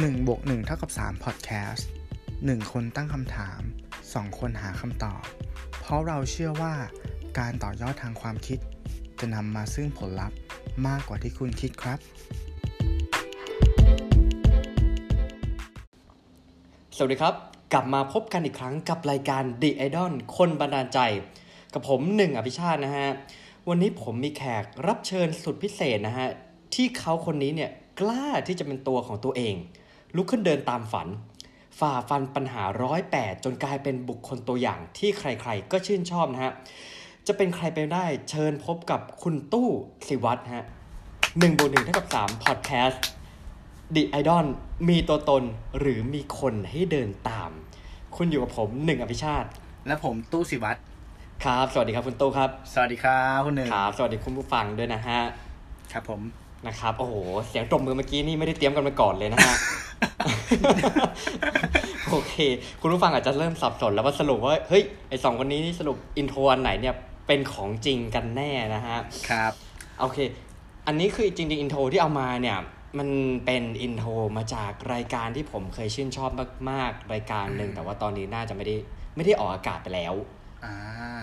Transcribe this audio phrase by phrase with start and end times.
[0.00, 1.82] 1บวก1เท่ากับ3 Podcast
[2.26, 3.60] 1 คนตั้งคำถาม
[4.00, 5.22] 2 คนหาคำตอบ
[5.80, 6.74] เพราะเราเชื่อว่า
[7.38, 8.58] การต่อยอดทางความคิด
[9.20, 10.36] จะนำมาซึ่งผลลัพธ์
[10.86, 11.98] มากกว่าที่คุณคิดครับ
[16.96, 17.34] สวัสดีครับ
[17.72, 20.98] กลับมาพบกันอีกครั้งกับรายการ The Idol คนบันดาลใจ
[21.72, 23.08] กับผมหนึ่งอภิชาตินะฮะ
[23.68, 26.28] วันนี้ผมมีแขกรับเชิญสุดพิเศษนะฮะ
[26.74, 29.56] ที่เขาคนนี้เนี่ยกล้าที่จะเป็นตัวของตัวเอง
[30.16, 31.08] ลุกขึ้นเดินตามฝัน
[31.78, 36.52] ฝ่าฟันปัญหาร้อยแปดจนกลายเป็นบุคคลตัวอย่างที่ใครๆ ก็ชื่นชอบนะฮะ
[37.26, 39.68] จะเป็นใครไปได้เชิญพบกับคุณตู้
[40.08, 40.66] สิวัตรฮะ
[41.38, 43.02] หนึ่งบวกหนึ่งเท่ากับสามพอดแคสต์
[43.94, 44.46] ดิไอดอล
[44.88, 45.42] มีตัวตน
[45.78, 47.50] หรือมีคนให้เดินตาม
[48.16, 49.48] คุณอยู่กับผมหนึ่งอภิชาติ
[49.86, 50.78] และผมตู้สิวัตร
[51.44, 55.20] ครับ สวัสดีครับคุณตู้ครับ สวัสดีครับคุณหนึ่งครับ สวัสดีคุณผู้ฟังด้วยนะฮะ
[55.92, 57.14] ครับผม นะครับโอ้โห
[57.48, 59.56] เสียงตบมือเมื่อกี้นี่ไม่ได้เตรียมกันมาก่อนเลยนะฮะ
[62.10, 62.34] โอเค
[62.80, 66.94] คุณผู้ฟังอาจจะเริ่มสับสนแล้วว่าสรุปว่าเฮ้ยไอสองคนนี้นี่สรุป intro อันไหนเนี่ย
[67.26, 68.98] เป็นของจริงกันแน่นะฮะ
[69.30, 69.52] ครับ
[70.00, 70.18] โอเค
[70.86, 72.58] อันนี้คือจริงๆ intro ที่เอามาเนี่ย
[72.98, 73.08] มัน
[73.46, 76.30] เป็น intro มาจากรายการที่ผมเคยชื่นชอบ
[76.70, 78.76] มากๆ รายการหนึ่งอืมแต่ว่าตอนนี้น่าจะไม่ได้
[79.16, 80.14] ไม่ได้ออกอากาศไปแล้ว
[80.64, 80.74] อ่า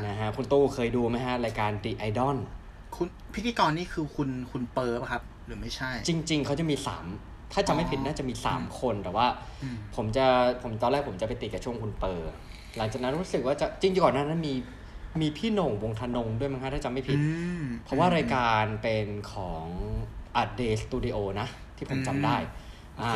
[0.07, 2.37] นะฮะคุณตู้เคยดูไหมฮะรายการ The Idol
[2.95, 7.05] คุณพิธีกรนี่คือคุณคุณเปอร์ปะครับ หรือไม่ใช่ จริง ๆเขาจะมีสาม
[7.53, 9.27] ถ้าจำไม่ผิดอ๋อน่าจะมีสามคนแต่ว่า
[9.63, 10.25] อืมผมจะ
[10.63, 12.31] ผมตอนแรกผมจะไปติดกับช่วงคุณเปอร์
[12.77, 14.53] หลังจากนั้นรู้สึกว่าจะจริงๆก่อนหน้านั้นมี
[15.21, 17.25] มีพี่โหน่งวงศ์ทนงด้วยมั้งฮะถ้าจำไม่ผิดอื
[17.61, 19.65] มเพราะว่ารายการเป็นของ
[20.37, 22.37] a day สตูดิโอนะ ที่ผมจำได้
[22.95, 23.15] โออ่าเค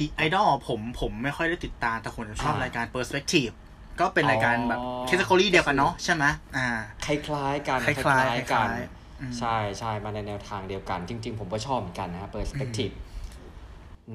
[0.00, 3.52] ดีไอดอลผมผมไม่ค่อยได้ติดตามแต่ผมจะชอบอ่ารรายการ Perspective
[4.00, 6.24] ก็เป็นรายการแบบอ๋อแคตตา o r y เดียวกันเนาะใช่ไหม
[6.56, 6.68] อ่า
[7.04, 7.94] คล้ายๆกัน คล้า
[8.34, 9.03] ยๆกันคล้ายๆอืม
[9.38, 12.94] ใช่ใช่มาในแนวทางเดียวกัน จริง ๆ ผมก็ชอบเหมือนกันนะฮะ perspective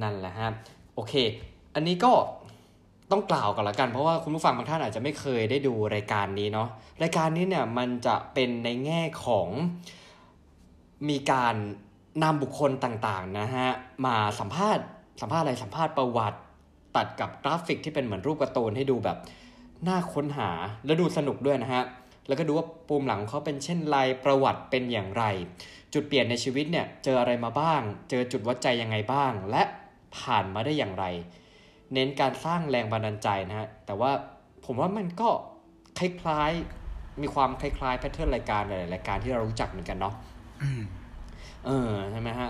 [0.02, 0.50] นั่นแหละฮะ
[0.96, 1.14] โอเค
[1.76, 2.12] อันนี้ก็
[3.12, 6.68] ต้องกล่าวก่อนละกันเพราะว่าคุณผู้ฟังบางท่านอาจจะไม่เคยได้ดูรายการนี้เนาะ
[7.04, 9.48] รายการนี้เนี่ยมันจะเป็นในแง่ของ
[11.10, 11.56] มีการ
[12.24, 13.68] นำบุคคลต่างๆนะฮะ
[14.06, 14.84] มาสัมภาษณ์
[15.22, 16.40] สัมภาษณ์อะไรสัมภาษณ์ประวัติ
[16.96, 19.18] ตัดกับกราฟิกที่เป็นเหมือนรูปการ์ตูนให้ดูแบบ
[19.88, 20.50] น่าค้นหา
[20.86, 21.84] และดูสนุกด้วยนะฮะ
[22.30, 25.24] แล้วก็ดูว่าปูมหลังเขาเป็นเช่นไรประวัติเป็นอย่างไร
[25.94, 29.64] จุดเปลี่ยนในชีวิตเนี่ยเจออะไรมาบ้าง เจอจุดวัดใจยังไงบ้าง และ
[30.18, 31.06] ผ่านมาได้อย่างไร
[31.94, 34.12] เน้นการสร้างแรงบันดาลใจนะฮะแต่ว่า
[34.66, 35.30] ผมว่ามันก็
[36.00, 40.16] คล้ายๆมีความคล้ายๆแพทเทิร์นรายการหลายๆรายการที่เรารู้จักเหมือนกันเนาะ
[40.62, 40.82] อืม
[41.66, 42.50] เออใช่ไหมฮะ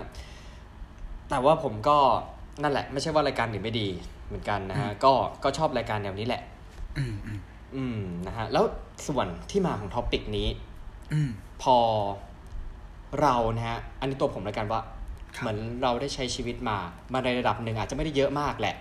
[1.30, 1.98] แต่ว่าผมก็
[2.62, 3.88] นั่นแหละ ไม่ใช่ว่ารายการอื่นไม่ดี
[4.26, 5.12] เหมือนกันนะฮะก็
[5.44, 6.42] ก็ชอบรายการแนวนี้แหละ
[7.76, 8.64] อืมอืมอืมนะฮะแล้ว
[9.06, 10.48] ส่วนที่มาของท็อปิกนี้
[11.12, 11.30] อืม
[11.62, 11.76] พอ
[13.20, 14.80] เรานะฮะอันนี้ตัวผมแล้วกันว่า
[15.36, 16.76] ครับเหมือนเราได้ใช้ชีวิตมา
[17.12, 18.74] มาในระดับหนึ่งอาจจะไม่ได้เยอะมากแหละ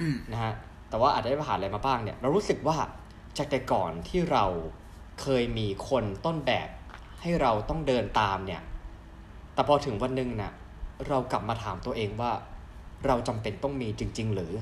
[0.00, 0.52] อืมนะฮะ
[0.88, 2.76] แต่ว่าอาจจะได้ผ่านอะไรมาบ้างเนี่ย เรารู้สึกว่า
[3.38, 4.44] จากแต่ก่อนที่เรา
[5.20, 6.68] เคยมีคนต้นแบบ
[7.20, 8.62] ให้เราต้องเดินตามเนี่ย
[9.54, 10.52] แต่พอถึงวันหนึ่งน่ะ
[11.08, 12.32] เรากลับมาถามตัวเองว่า
[13.06, 14.52] เราจำเป็นต้องมีจริง ๆ หรือ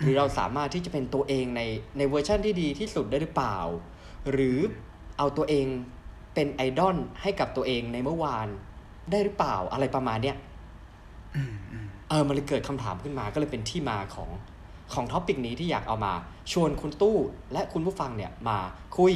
[0.00, 1.62] หรือเราสามารถที่จะเป็นตัวเองใน
[1.98, 3.58] ในเวอร์ชันที่ดีที่สุดได้หรือเปล่า
[4.30, 4.58] หรือ
[5.18, 5.66] เอาตัวเอง
[6.34, 8.48] เป็นไอดอลให้กับตัวเองในเมื่อวาน
[9.10, 10.36] ได้หรือเปล่าอะไรประมาณเนี้ย
[11.34, 14.30] อืมอืมเออมันเลยเกิดคำถามขึ้นมาก็เลยเป็นที่มาของ
[14.94, 16.12] ของ topic นี้ที่อยากเอามา
[16.52, 17.16] ชวนคุณตู้
[17.52, 18.58] และคุณผู้ฟังเนี่ยมา
[18.98, 19.14] คุย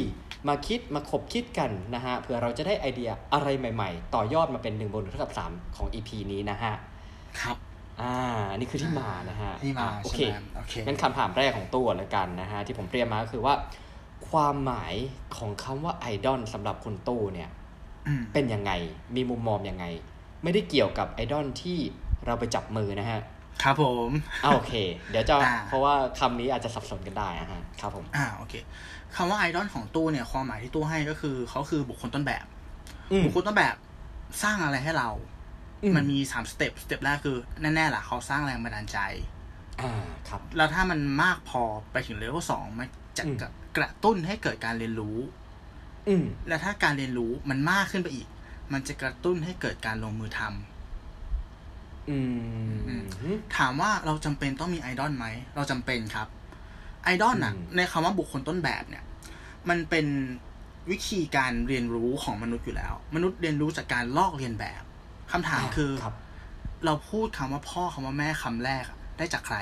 [0.48, 6.72] มาคิดมาขบคิดกันนะฮะเผื่อเราจะได้ไอเดียอะไรใหม่ ๆ ต่อยอดมาเป็น1บวก1เท่ากับ3ของ EP นี้นะฮะ
[7.40, 7.56] ครับ
[8.00, 8.14] อ่า
[8.50, 13.54] อันนี้คือที่มานะฮะที่มาอะโอใช่เคไหมโอเคงั้นคำถามแรกของตู้ก่อนละกันนะฮะที่ผมเตรียมมาก็คือว่า
[14.30, 14.94] ความหมาย
[15.36, 17.50] ของคำว่าไอดอลสำหรับคุณตู้เนี่ย
[18.06, 18.72] อืมเป็นยังไง
[19.16, 19.84] มีมุมมองยังไง
[20.42, 21.78] ไม่ได้เกี่ยวกับไอดอลที่
[22.26, 23.20] เราไปจับมือนะฮะ
[23.62, 24.10] ครับผม
[24.44, 24.72] อ่าโอเค
[25.10, 28.54] เดี๋ยวจะอ่าเพราะว่าคำนี้อาจจะสับสนกันได้นะฮะครับผม อ่าโอเค
[29.16, 32.44] คำว่าไอดอลของตู้เนี่ยความหมายที่ตู้ให้ก็คือเขาคือบุคคลต้นแบบ
[33.12, 33.74] อืมบุคคลต้นแบบ
[34.42, 35.35] สร้างอะไรให้เราอื
[35.90, 38.98] มมันมีสาม step step แรกคือ แน่ๆล่ะเขาสร้างแรงบันดาลใจ
[39.80, 39.92] อ่า
[40.28, 41.62] ครับ แล้วถ้ามันมากพอ
[41.92, 42.88] ไปถึงเลเวลสองมัน
[43.18, 45.18] จะอืมกระกระตุ้นให้เกิดการเรียนรู้
[46.08, 48.26] อืมและถ้าการเรียนรู้มันมากขึ้นไปอีก
[48.72, 52.18] มันจะกระตุ้นให้เกิดการลงมือทำอื
[52.70, 53.04] มอืม
[53.56, 55.26] ถามว่าเราจำเป็นต้องมีไอดอลไหม
[55.56, 56.28] เราจำเป็นครับ
[57.04, 59.04] ไอดอลน่ะอืมในคำว่าบุคคลต้นแบบเนี่ย
[59.68, 60.06] มันเป็น
[60.90, 64.82] วิธีการเรียนรู้ของมนุษย์อยู่แล้ว มนุษย์เรียนรู้จากการลอกเรียนแบบ
[65.32, 66.14] คำถามคือครับ
[66.84, 69.56] เราพูดคำว่าพ่อคำว่าแม่คำแรกอะได้จากใคร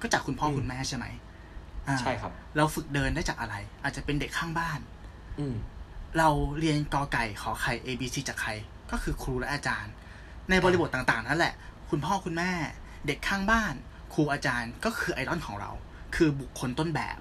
[0.00, 1.06] ก็จากคุณพ่ออืมคุณแม่ใช่ไหม
[1.88, 4.80] อ่าใช่ครับ เราฝึกเดินได้จากอะไร อาจจะเป็นเด็กข้างบ้าน
[5.38, 5.54] อืม
[6.18, 6.28] เรา
[6.58, 8.50] เรียนกอไก่ขอไข่ A B C จากใคร
[8.90, 9.92] ก็คือครูและอาจารย์
[10.50, 11.54] ในบริบทต่างๆนั่นแหละ
[11.90, 12.50] คุณพ่อคุณแม่
[13.06, 13.74] เด็กข้างบ้าน
[14.14, 15.70] ครูอาจารย์ก็คือไอดอลของเรา
[16.16, 17.18] คือบุคคลต้นแบบ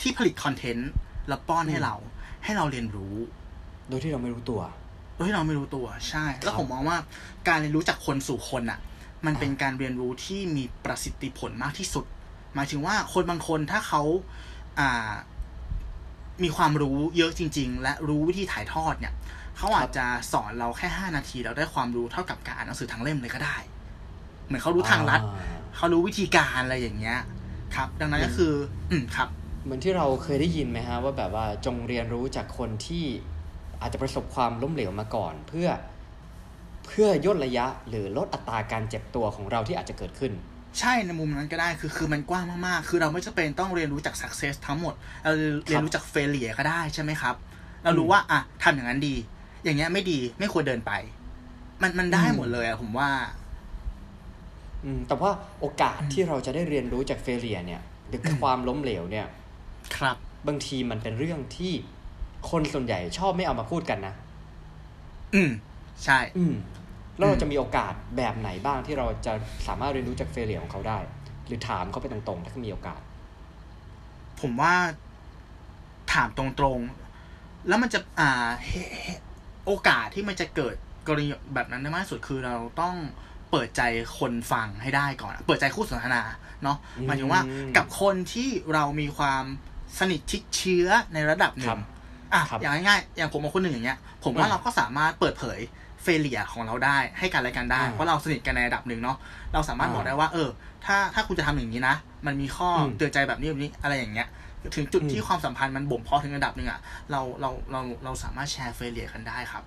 [0.00, 0.90] ที่ผลิตคอนเทนต์
[1.28, 1.94] แล้วป้อนให้เรา
[2.44, 3.14] ให้เราเรียนรู้
[3.88, 4.81] โดยที่เราไม่รู้ตัวโด
[5.22, 6.98] ยที่เราไม่รู้ตัวใช่ แล้วผมมองว่า
[7.48, 8.78] การเรียนรู้จากคนสู่คนอะ
[9.26, 12.04] มันเป็นการเรียนรู้ที่มีประสิทธิผลมากที่สุด
[12.54, 14.02] หมายถึงว่าคนบางคนถ้าเขา
[14.78, 15.12] อ่า
[16.42, 19.14] มีความรู้เยอะจริง ๆ และรู้วิธีถ่ายทอดเนี่ย
[19.56, 23.56] เขาอาจจะสอนเราแค่ห้านาทีแล้วได้ความรู้เท่ากับการอ่านหนังสือทั้งเล่มเลยก็ได้
[24.46, 27.18] เหมือนเขารู้ทางลัดอ่าเขารู้วิธีการอะไรอย่างเงี้ย
[27.74, 28.52] ครับ ดังนั้นก็คือ
[28.90, 29.28] อืมครับ
[29.64, 33.04] เหมือนที่เราเคยได้ยินไหมฮะว่าแบบว่าจงเรียนรู้จากคนที่
[33.82, 35.68] อาจจะประสบความล้มเหลวมาก่อน เพื่อ
[36.86, 40.32] เพื่อย่นระยะหรือลดอัตราการเจ็บตัวของเราที่อาจจะเกิดขึ้น
[40.80, 45.32] ใช่ในมุมนั้นก็ได้คือคือมันกว้างมากๆ คือเราไม่จำเป็นต้องเรียนรู้จาก success ทั้งหมด เรา
[45.68, 47.34] เรียนรู้จาก failure ก็ได้ใช่ไหมครับ
[47.84, 49.14] เรารู้ว่าอะทำอย่างนั้นดี
[49.64, 50.92] อย่างเงี้ยไม่ดีไม่ควรเดินไป
[51.82, 53.10] มันมันได้อืมหมดเลยอะผมว่า
[54.84, 55.30] อืมแต่ว่า
[55.60, 59.26] โอกาสที่เราจะได้เรียนรู้จากเฟลเลียเนี่ยหรือความล้มเหลวเนี่ย
[59.96, 61.72] ครับ บางทีมันเป็นเรื่องที่
[62.50, 64.14] คนส่วนใหญ่ชอบไม่เอามาพูดกันนะ
[65.34, 65.50] อืม
[66.04, 66.54] ใช่ อืม
[67.16, 69.32] แล้วเราจะมีโอกาสแบบไหนบ้างที่เราจะ
[69.66, 70.98] สามารถเรียนรู้จากเฟลเลียของเขาได้
[71.46, 73.00] หรือถามเขาไปตรงๆ ถ้าเขามีโอกาส
[74.40, 74.74] ผมว่า
[76.12, 76.44] ถามตร
[76.76, 78.70] งๆ แล้วมันจะอ่าเฮ
[79.02, 79.06] เฮ
[79.66, 80.74] โอกาสที่มันจะเกิด
[81.06, 82.94] กรณีแบบนั้นได้มากที่สุดคือเราต้อง
[83.50, 83.82] เปิดใจ
[84.18, 86.22] คนฟังให้ได้ก่อน เปิดใจคู่สนทนา
[86.62, 87.40] เนาะอืมหมายถึงว่า
[87.76, 89.44] กับคนที่เรามีความ
[89.98, 91.80] สนิทชิดเชื้อในระดับหนึ่ครังบ
[92.34, 95.58] อะครับอย่างง่ายๆอย่างผมกับคนหนึ่งอย่างเงี้ย ผมว่าอืมเราก็สามารถเปิดเผย
[96.02, 99.16] เฟลเลียของเราได้ให้กันและกันได้อ่าเพราะเราสนิทกันในระดับหนึ่งเนาะ
[99.52, 100.48] เราสามารถอ่าบอกได้ว่า เออ
[100.84, 101.96] ถ้าถ้าคุณจะทำอย่างนี้นะ
[102.26, 104.28] มันมีข้ออมเตือนใจแบบนี้แบบนี้อะไรอย่างเงี้ย
[104.76, 106.80] ถึงจุดอืมที่ความสัมพันธ์มันบ่มเพาะถึงระดับหนึ่งอะ
[107.10, 109.64] เราเราเราเราสามารถแชร์เฟลเลียกันได้ครับ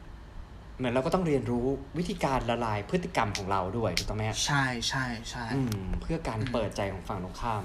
[0.77, 1.65] เหมือนเราก็ต้องเรียนรู้
[1.97, 7.63] วิธีการละลายพฤติกรรมของเราด้วยถูกต้องไหมฮะใช่ใช่ใช่อืมเพื่อการเปิดใจของฝั่งตรงข้าม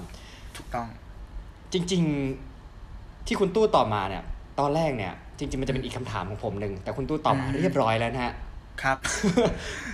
[0.57, 0.87] ถูกต้อง
[1.73, 2.03] จริง
[2.65, 4.23] ๆ ที่คุณตู้ตอบมาเนี่ย
[4.59, 8.33] ตอนแรกเนี่ย จริง ๆ มันจะเป็นอีกคำถามของผมหนึ่งแต่คุณตู้ตอบมาอืมเรียบร้อยแล้วนะฮะ
[8.81, 8.97] ครับ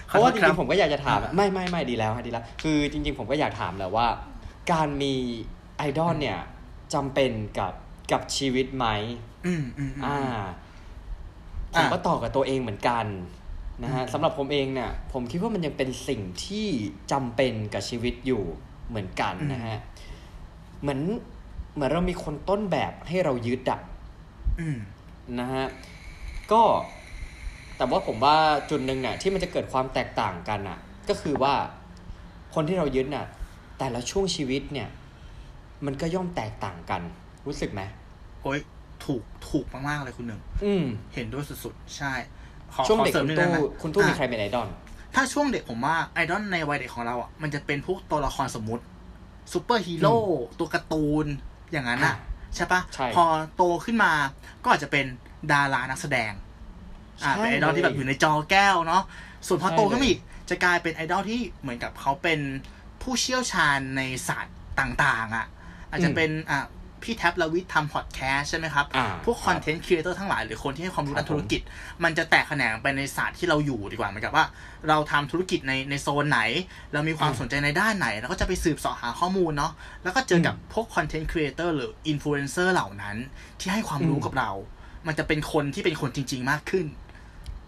[0.07, 4.07] เพราะว่าจครัริบงๆผมก็อยากจะถามอ่าไม่ไม่ไม่ดีแล้วฮะดีแล้ว คือจริง ๆ ผมก็อยากถามแหละว่า
[4.71, 5.13] การมี
[5.77, 6.39] ไอดอลเนี่ย
[6.93, 7.73] จำเป็นกับ
[8.11, 8.85] กับชีวิตไหม
[9.45, 10.17] อืมอืมอืมอ่า
[11.73, 13.05] ผมอ่าก็ตอบกับตัวเองเหมือนกัน
[13.83, 16.67] นะฮะอืมสำหรับผมเองเนี่ยผมคิดว่ามันยังเป็นสิ่งที่
[17.11, 18.43] จำเป็นกับชีวิตอยู่
[18.89, 19.77] เหมือนกันนะฮะ
[20.81, 21.01] เหมือน
[21.75, 23.96] เหมือนเรามีคนต้นแบบให้เรายึดอะอืม
[25.39, 25.65] นะฮะ
[26.51, 26.61] ก็
[27.77, 28.35] แต่ว่าผมว่า
[28.69, 31.53] จุดหนึ่งเนี่ยที่มันจะเกิดความแตกต่างกันอะ ก็คือว่า
[32.53, 33.27] คนที่เรายึดน่ะ
[33.79, 34.89] แต่ละช่วงชีวิตเนี่ย
[35.85, 37.01] มันก็ย่อมแตกต่างกัน
[37.47, 37.81] รู้สึกไหม
[38.43, 38.59] โอ้ย
[39.05, 42.13] ถูกถูกมากๆเลยคุณหนึ่งอืมเห็นด้วยสุดๆ ใช่
[42.73, 44.67] ขอช่วงขอเด็กสริมคุณนิดนึตู้งนะคุณตู้มีอะใครเป็นไอดอล
[45.15, 48.83] ถ้าช่วงเด็กผมว่าไอดอลในวัยเด็กของเราอะมันจะเป็นพวกตัวละครสมมุติ
[49.53, 50.17] ซูเปอร์ฮีโร่
[50.59, 51.25] ตัวการ์ตูน
[51.71, 52.15] อย่างนั้นอะ
[52.57, 53.25] ใช่ปะใช่พอ
[53.55, 54.11] โตขึ้นมา
[54.63, 55.05] ก็อาจจะเป็น
[55.51, 56.31] ดารานักแสดง
[57.23, 59.03] อ่าใช่เป็นไอดอลที่แบบอยู่ในจอแก้วเนาะ
[59.47, 60.19] ส่วนพอใช่โตขึ้นเลยมาอีก
[60.49, 62.39] จะกลายเป็นไอดอลที่เหมือนกับเขาเป็น
[63.01, 65.45] ผู้เชี่ยวชาญในศาสตร์ต่าง ๆ อะ
[65.89, 66.65] อาจจะเป็นอ่า
[67.07, 71.61] พี่แท็ปรวิศทำพอดแคสต์ใช่ไหมครับอ่าพวก content creator ทั้งหลายหรือคนที่ให้ความรู้ครัด้าบนธุรกิจ
[72.03, 74.45] มันจะแตกแขนงไปในศาสตร์ที่เราอยู่ดีกว่าเหมือนกับว่า
[74.89, 76.41] เราทำธุรกิจในในโซนไหน
[76.93, 79.71] เรามีความอืมสนใจในด้านไหนแล้วก็จะไปสืบเสาะหาข้อมูลเนาะ
[80.03, 83.17] แล้วก็เจอกับอืมพวก content creator หรืออินฟลูเอนเซอร์เหล่านั้น
[83.59, 84.51] ที่ให้ความรู้อืมกับเรา
[85.07, 86.85] มันจะเป็นคนที่เป็นคนจริง ๆ มากขึ้น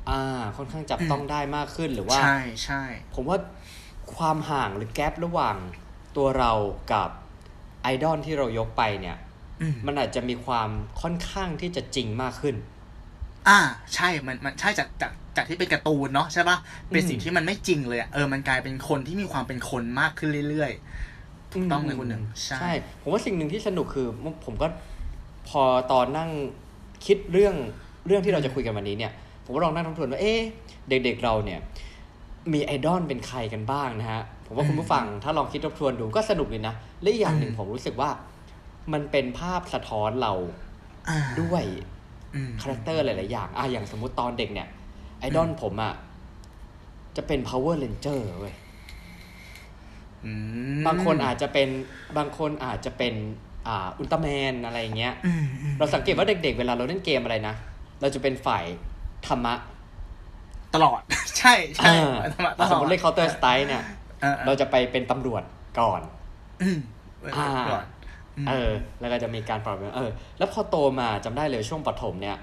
[0.10, 2.82] อ่าค่อนข้างจับต้องได้มากขึ้นหรือว่าใช่ใช่
[3.16, 3.38] ผมว่า
[4.16, 5.56] ความห่างหรือ gap ระหว่าง
[6.18, 6.52] ตัวเรา
[6.94, 7.10] กับ
[7.84, 9.29] ไอดอลที่เรายกไปเนี่ยอื
[9.74, 10.70] มมันอาจจะมีความ
[11.01, 12.56] ค่อนข้างที่จะจริงมากขึ้น
[13.48, 13.60] อ่า
[13.96, 16.58] ใช่มันมันใช่จากจากจากที่เป็นการ์ตูนเนาะใช่ปะ
[16.92, 24.08] เป็นอืมสิ่งที่มันไม่จริงเลยอะเออมันกลายเป็นคนที่มีความเป็นคนมากขึ้นเรื่อยๆถูกต้องเลยคุณหนึ่งใช่ใช่ ผมว่าสิ่งหนึ่งที่สนุกคือ
[24.46, 24.68] ผมก็
[25.50, 26.30] พอตอนนั่ง
[27.06, 27.56] คิดเรื่อง
[28.08, 29.12] เรื่องที่เราจะคุยกันวันนี้เนี่ย
[29.46, 30.39] ผมก็ลองนั่งทบทวนว่าเอ๊ะ
[30.89, 31.60] เด็ก ๆเราเนี่ย
[32.54, 38.10] มีไอดอลเป็นใครกันบ้างนะฮะผมว่าคุณผู้ฟังถ้าลองคิดทบทวนดูก็สนุกเลยนะและอีกอย่างหนึ่งผมรู้สึกว่า
[38.94, 40.34] มันเป็นภาพสะท้อนเรา
[41.10, 41.64] อ่าด้วย
[42.36, 44.68] อืมคาแรคเตอร์หลาย ๆ อย่างอะอย่างสมมุติตอนเด็กเนี่ย
[45.20, 45.94] ไอดอลผมอะ
[47.18, 48.56] จะเป็น power ranger เว้ย
[50.26, 50.32] อื
[50.78, 51.70] มบางคนอาจจะเป็น
[52.18, 53.14] บางคนอาจจะเป็น
[53.68, 57.56] อ่าอุลตร้าแมนอะไรอย่างเงี้ยอืมอืมเราสังเกตว่าเด็ก ๆ เวลาเราเล่นเกมอะไรนะ
[58.02, 58.66] เราจะเป็นฝ่าย
[59.28, 59.54] ธรรมะ
[60.76, 61.02] ตลอด
[61.38, 63.84] ใช่ใช่อ่าตลอดสมมติเล่น counter strike เนี่ย
[64.24, 65.44] ออเราจะไปเป็นตำรวจ
[65.80, 66.02] ก่อน
[66.62, 66.80] อืม
[67.38, 67.86] อ่าก่อนม
[68.48, 72.38] เออ แล้วก็จะมีการปรับเปลี่ยนเออ แล้วพอโตมาจำได้เลยช่วงปฐมเนี่ย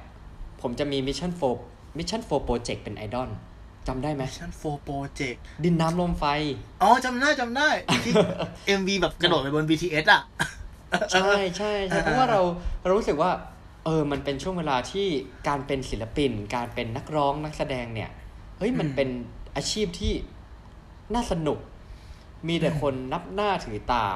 [0.62, 1.54] ผมจะมี mission for
[1.98, 3.30] mission for project เป็นไอดอล
[3.88, 6.24] จำได้ไหม Mission 4 Project ดินน้ำลมไฟ
[6.82, 7.68] อ๋อจำได้จำได้
[8.04, 8.12] ที่
[8.80, 10.22] MV แบบกระโดดไปบน BTS อะ
[11.12, 12.40] ใช่ใช่ใช่อ่าเพราะว่าเรา
[12.82, 13.30] เรารู้สึกว่า
[13.84, 15.06] เออ มันเป็นช่วงเวลาที่
[15.48, 18.10] การเป็นศิลปิน การเป็นนักร้องนักแสดงเนี่ย
[18.58, 19.08] เฮ้ยมันเป็น
[19.56, 20.12] อาชีพที่
[21.14, 21.58] น่าสนุก
[22.48, 24.06] มีแต่คนนับหน้าถือตา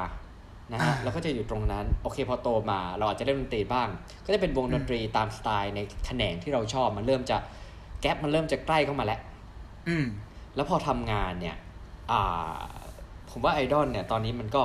[0.73, 3.89] นะฮะแล้วก็จะอยู่ตรงนั้น โอเคพอโตมาเราอาจจะเล่นดนตรีบ้าง
[4.25, 7.37] ก็จะเป็นวงดนตรีตามสไตล์ในแขนงที่เราชอบมันเริ่มจะ
[8.01, 9.21] gap มันเริ่มจะใกล้เข้ามาแล้ว
[9.89, 10.07] อืม
[10.55, 11.57] แล้วพอทำงานเนี่ย
[12.11, 12.61] อ่า
[13.31, 14.63] ผมว่าไอดอลเนี่ยตอนนี้มันก็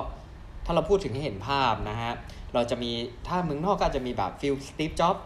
[0.65, 2.13] ถ้าเราพูดถึงให้เห็นภาพนะฮะ
[2.53, 2.91] เราจะมี
[3.27, 5.17] ถ้าเมืองนอกก็อาจจะมีแบบ feel สตีฟจ็อบส์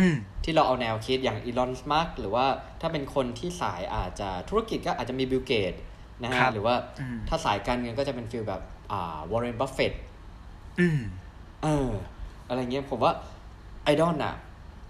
[0.00, 2.46] อืมที่เราเอาแนวคิดอย่างอีลอนมัสก์หรือว่า
[2.80, 5.72] ถ้าเป็นคนที่สายอาจจะธุรกิจก็อาจจะมีบิลเกตส์
[6.24, 9.92] นะฮะครับหรือว่าอืมถ้าสายการเงินก็จะเป็น feel แบบ อ่าวอร์เรนบัฟเฟตต์
[10.80, 11.00] อืม
[11.62, 11.90] เออ
[12.48, 13.12] อะไรเงี้ยผมว่า
[13.84, 14.34] ไอดอลน่ะ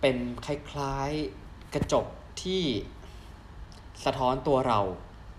[0.00, 2.06] เป็นคล้ายๆกระจก
[2.42, 2.62] ที่
[4.04, 4.80] สะท้อนตัวเรา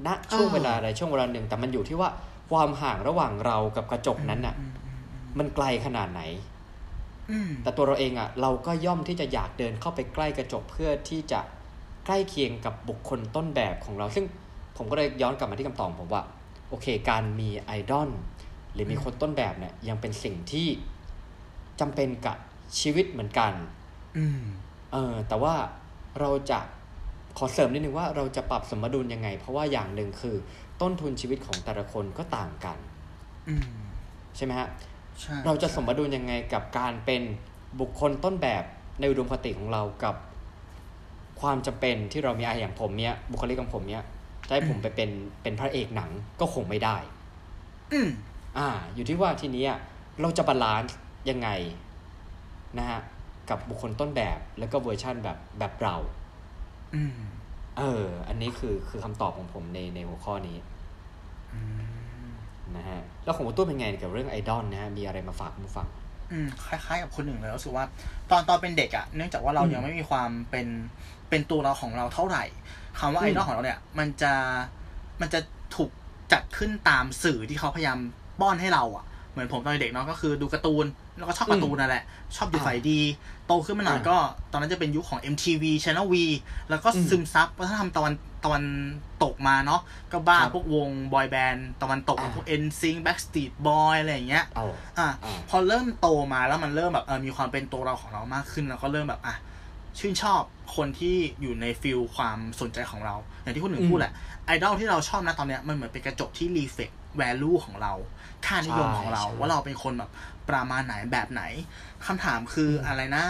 [0.07, 2.09] ณช่วงอ่าเวลาใดช่วงเวลาหนึ่ง แต่มันอยู่ที่ว่า
[2.51, 4.99] ความห่างระหว่างเรากับกระจกนั้นน่ะอืมอืม
[5.37, 6.21] มันไกลขนาดไหน
[7.31, 11.39] อืมแต่ตัวเราเองอะเราก็ย่อมที่จะอยากเดินเข้าไปใกล้กระจกเพื่อที่จะ
[12.05, 14.25] ใกล้เคียงกับบุคคลต้นแบบของเรา ซึ่ง
[14.77, 16.23] ผมก็เลยย้อนกลับมาที่คำตอบผมว่า
[16.69, 18.09] โอเค การมีไอดอล
[18.77, 20.67] หรือมีคนต้นแบบเนี่ย ยังเป็นสิ่งที่
[21.79, 22.37] จำเป็นกับ
[22.79, 23.53] ชีวิตเหมือนกัน
[24.17, 24.41] อืม
[24.91, 25.53] เออ แต่ว่า
[26.19, 26.59] เราจะ
[27.37, 30.35] ขอเสริมนิดนึงว่าเราจะปรับสมดุลยังไง เพราะว่าอย่างหนึ่งคือ
[30.81, 32.77] ต้นทุนชีวิตของแต่ละคนก็ต่างกัน
[33.49, 33.69] อืม
[34.35, 34.69] ใช่ไหมฮะ
[35.19, 37.21] ใช่เราจะสมดุลยังไงกับการเป็น
[37.79, 38.63] บุคคลต้นแบบ
[38.99, 40.15] ในอุดมคติของเรากับ
[41.41, 44.03] ความจำเป็นที่เรามีอะอย่างผมเนี้ยบุคลิกของผมเนี้ย
[44.47, 45.09] จะให้ผมไปเป็น
[45.41, 46.97] เป็นพระเอกหนังก็คงไม่ได้
[47.93, 48.09] อืม
[48.57, 49.71] อ่าอยู่ที่ว่าทีเนี้ย
[50.21, 50.97] เราจะ balance
[51.29, 51.49] ยังไง
[52.77, 52.99] นะฮะ
[53.49, 55.95] กับบุคคลต้นแบบแล้วก็เวอร์ชั่นแบบแบบเรา
[56.95, 57.17] อืม
[57.77, 60.57] เออ อันนี้คือคือคำตอบของผมในในหัวข้อนี้
[61.53, 61.61] อื
[62.27, 62.31] ม
[62.75, 65.87] นะฮะแล้วของคุณตู้เป็นไงกับเรื่องไอดอลนะฮะมีอะไรมาฝากคุณผู้ฟัง
[66.31, 67.85] อืมคล้ายๆกับคนหนึ่งเลยรู้สึกว่า
[68.29, 70.67] ตอนตอนเป็นเด็กอะเนื่องจากว่าเราอืมยังไม่มีความเป็น
[71.29, 72.43] เป็นตัวเราของเราเท่าไหร่
[72.99, 74.33] คำว่าอืไอมดอลของเราเนี่ย มันจะ
[75.21, 75.39] มันจะ
[75.75, 75.91] ถูก
[76.31, 77.99] จัดขึ้นตามสื่อที่เขาพยายาม
[78.39, 80.85] ป้อนให้เราอะเหมือนผมตอนเด็กเนาะก็คือดูการ์ตูน
[81.17, 82.03] แล้วก็ชอบการ์ตูนนั่นแหละ
[82.35, 82.99] ชอบดูอ่าฝ่ายดี
[83.47, 84.17] โตขึ้นมาหน่อยอ่าก็
[84.51, 86.15] ตอนนั้นจะเป็นยุคของ MTV Channel V
[86.69, 88.13] แล้วก็อืมซึมซับวัฒนธรรมตะวัน
[88.45, 88.63] ตะวัน
[89.23, 95.07] ตกมาเนาะก็บ้าครับพวกวง boy band ตะวันตกอ่าพวก NSYNC Backstreet Boys อะไรอย่างเงี้ยเอาอะอ่า
[95.49, 99.35] พอเริ่มโตมาแล้วมันเริ่มแบบเออมีความเป็นตัวเราของเรามากขึ้น แล้วก็เริ่มแบบอะ
[99.99, 100.41] ชื่นชอบ
[100.75, 104.13] คนที่อยู่ใน field ความสนใจของเรา อย่างที่คุณหนึ่งอืมพูดแหละ
[104.45, 107.93] ไอดอลที่เราชอบนะตอนเนี้ยมันเหมือนเป็นกระจกที่ reflect value ของเรา
[108.45, 110.11] ค่านิยมของเราใช่ว่าเราเป็นคนแบบ
[110.49, 111.43] ประมาณไหนแบบไหน
[112.05, 113.25] คำถามคืออมอะไรนะ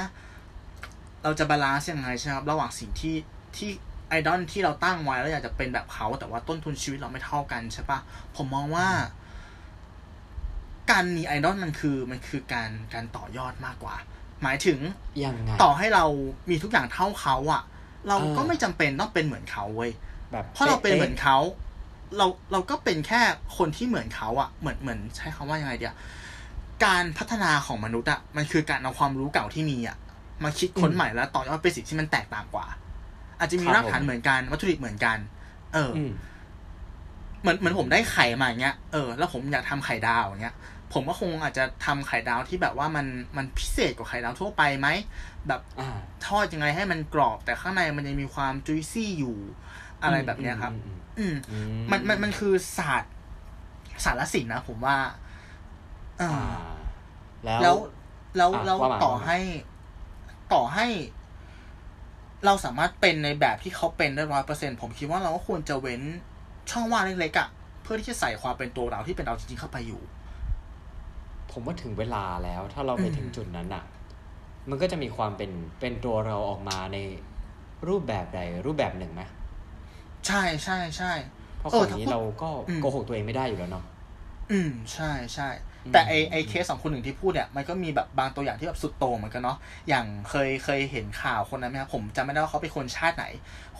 [1.24, 3.16] เราจะ balance ยังไงใช่ไหมครับ ระหว่างสิ่งที่
[3.56, 3.70] ที่
[4.10, 8.00] ไอดอลที่เราตั้งไว้แล้วอยากจะเป็นแบบเขา แต่ว่าต้นทุนชีวิตเราไม่เท่ากันใช่ปะ
[8.36, 8.88] ผมมองว่า
[10.92, 13.96] การมีไอดอลมันคือมันคือการการต่อยอดมากกว่า
[14.44, 14.80] หมายถึง
[15.24, 16.06] ยังไงต่อให้เรา
[16.50, 17.64] มีทุกอย่างเท่าเขาอะ
[18.08, 19.92] เราเออก็ไม่จำเป็นต้องเป็นเหมือนเขาเว้ย
[20.32, 21.38] แบบเพราะเราเป็นเหมือนป๊ะเขา
[22.18, 23.22] เราเราก็เป็นแค่
[23.58, 25.96] คนที่เหมือนเขาอะเหมือนเหมือนใช้คำว่ายังไงเดีย
[26.86, 29.98] การพัฒนาของมนุษย์อะมันคือการเอาความรู้เก่าที่มีอะ
[30.44, 32.68] มาคิดค้นใหม่แล้วต่อยอดเป็นสิ่งที่มันแตกต่างกว่า
[33.40, 35.18] อาจจะมีรากฐานเหมือนกันวัตถุดิบเหมือนกัน
[35.74, 36.12] เอออืม
[37.42, 40.56] เหมือนเหมือนผมได้ไข่มาอย่างเงี้ยเออแล้วผมอยากทำไข่ดาวอย่างเงี้ย
[40.94, 43.06] ผมก็คงอาจจะทำไข่ดาวที่แบบว่ามัน
[43.38, 44.88] มันพิเศษกว่าไข่ดาวทั่วไปไหม
[45.48, 49.38] แบบอ่าทอดยังไงให้มันกรอบ แต่ข้างในมันยังมีความจุยซี่อยู่
[50.04, 50.74] อะไรแบบเนี้ยครับ
[51.20, 53.14] อืมอืมอืมันมันมันคือศาสตร์
[54.04, 54.98] ศาสตร์และศิลป์นะผมว่า
[56.20, 57.76] เอออ่าอแล้วแล้ว
[58.38, 59.40] แล้วอะแล้วว่ามาต่อว่ามาให้
[60.54, 60.88] ต่อให้
[62.46, 66.02] เราสามารถเป็นในแบบที่เขาเป็นได้ร้อยเปอร์เซ็นผมคิดว่าเราก็ควรจะเว้น
[66.72, 67.48] ช่องว่างเล็กๆอะ่ะ
[67.84, 70.02] เพื่อที่จะใส่ความเป็นตัวเราที่เป็นเราจริงๆเข้าไปอยู่
[71.52, 73.84] ผมว่าถึงเวลาแล้ว ถ้าเราไปอืมถึงจุดนั้นอะ
[74.70, 76.98] มันก็จะมีความเป็นเป็นตัวเราออกมาใน
[77.88, 79.22] รูปแบบใดรูปแบบหนึ่งไหม
[80.28, 81.14] ใช่ใช่ใช่
[81.60, 83.84] เพราะเอคอนถ้านี้พูดเราก็อืมโกหกตัวเองไม่ได้อยู่แล้วเนาะ
[84.52, 85.50] อืมใช่ใช่
[85.86, 89.58] อืมแต่ไอไอเคสสองคนหนึ่งที่พูดเนี่ยมันก็มีแบบบางตัวอย่างที่แบบสุดโต่งเหมือนกันเนาะ
[89.90, 93.26] อย่างเคยเคยเห็นข่าวคนนั้นไหมครับผมจำไม่ได้ว่าเขาเป็นคนชาติไหน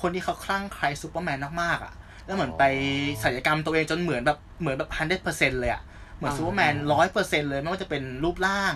[0.02, 1.94] คนที่เขาคลั่งใครซูเปอร์แมนมากๆอะ
[2.26, 2.64] แล้วเหมือนไป
[3.24, 5.82] ศัลยกรรมตัวเองจนเหมือนแบบเหมือนแบบ hundred percent เลยอะ
[6.16, 8.74] เหมือนซูเปอร์แมนร้อยเปอร์เซ็นต์เลยไม่ว่าจะเป็นรูปร่าง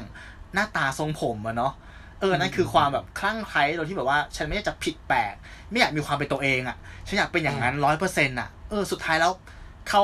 [0.53, 1.73] หน้าตาทรงผมอะเนาะ
[2.21, 5.33] เออนั่นคือความแบบคลั่งไคล้โดยที่แบบว่า ฉันไม่อยากจะผิดแปลก
[5.71, 9.31] ไม่อยากมีความเป็นตัวเองอะฉันอยากเป็นอย่างนั้นร้อยเปอร์เซ็นต์อะเออสุดท้ายแล้ว
[9.89, 10.03] เขา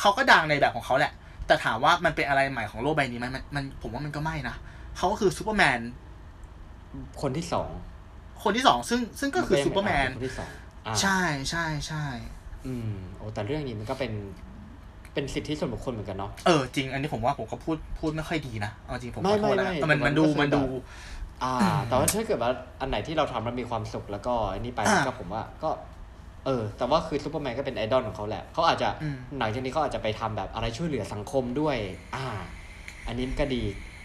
[0.00, 1.12] เขาก็ดังในแบบของเขาแหละ
[1.46, 4.56] แต่ถามว่ามันเป็นอะไรใหม่ของโลกใบนี้ไหมมันมันผมว่ามันก็ไม่นะ
[4.96, 5.80] เขาก็คือซูเปอร์แมน
[7.22, 7.70] คนที่สอง
[8.42, 10.50] คนที่สองซึ่งซึ่งก็คือซูเปอร์แมนคนที่สอง
[10.86, 11.18] อ่าใช่
[11.50, 12.04] ใช่ใช่
[12.66, 14.12] อืมโอ้แต่เรื่องนี้มันก็เป็น
[15.14, 20.84] เป็นสิทธิส่วนบุคคลเหมือนกันเนาะ เออจริง อันนี้ผมว่าผมก็พูดพูดไม่ค่อยดีนะ เอาจริงผมไม่ขอโทษนะไม่ไม่แต่มันแต่มัมันนดูก็คือมันดูแบบ
[21.42, 21.54] อ่า
[21.88, 25.70] แต่ว่าถ้าเกิดว่าอันไหนที่เราทำแล้วมีความสุขแล้วก็อันนี้ไปอ่าก็ผมว่าก็
[26.46, 31.76] เออ แต่ว่าคือซูเปอร์แมนก็เป็นไอดอลของเขาแหละเขาอาจจะอืมหลังจากนี้เขาอาจจะไปทำแบบอะไรช่วยเหลือสังคมด้วย
[32.16, 32.26] อ่า
[33.06, 33.62] อันนี้มันก็ดี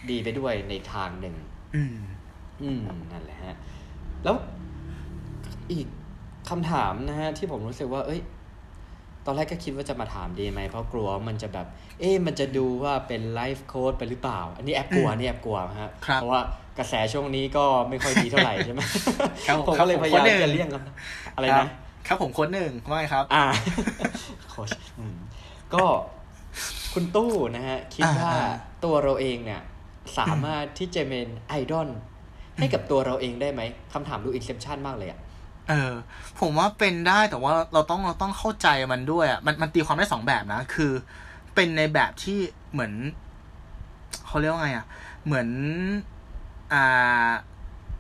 [0.10, 1.36] ดีไปด้วยในทางหนึ่ง
[1.76, 1.98] อืม
[2.64, 3.56] อืมนั่นแหละฮะ
[4.24, 4.36] แล้ว
[5.72, 5.88] อีก
[6.50, 8.22] คำถามนะฮะที่ผมรู้สึกว่า เอ้ย
[9.28, 11.68] ตอนแรกก็คิดว่าจะมาถามดีไหมเพราะกลัวว่ามันจะแบบ
[12.00, 16.42] เอ๊ะมันจะดูว่าเป็นไลฟ์โค้ดไปหรือเปล่า อันนี้แอบกลัวอืมอันนี่แอบกลัวฮะครับเพราะว่า
[16.78, 18.82] กระแสช่วงนี้ก็ไม่ค่อยดีเท่าไหร่ใช่ไหม
[19.48, 20.84] ครับผมครับก็เลยผมพยายามคนหนึ่งจะเลี่ยงกัน
[21.36, 21.70] อะไรคนะบ
[22.08, 23.46] ครับผมคนหนึ่งว่าไงครับ อ่า
[24.50, 24.70] โค้ช
[25.00, 25.16] อืม
[25.74, 25.86] ก็
[26.94, 28.52] คุณตู้นะฮะ คิดอ่าว่าอ่า
[28.84, 29.62] ตัวเราเองเนี่ย
[30.18, 31.90] สามารถที่จะเป็นไอดอล
[32.58, 33.62] ให้กับตัวเราเองได้ไหม
[33.94, 35.20] คำถามดูอินเซปชันมากเลยอะ
[35.70, 35.94] เออ
[36.40, 40.92] ผมว่าเป็นได้แต่ว่าเราต้องเราต้องเข้าใจมันด้วยอะมันมันตีความได้สองแบบนะ คือ
[41.56, 42.40] เป็นในแบบที่
[42.72, 42.94] เหมือน
[44.28, 44.86] เขาเรียกว่าไงอะ
[45.26, 45.48] เหมือน
[46.74, 47.30] อ่า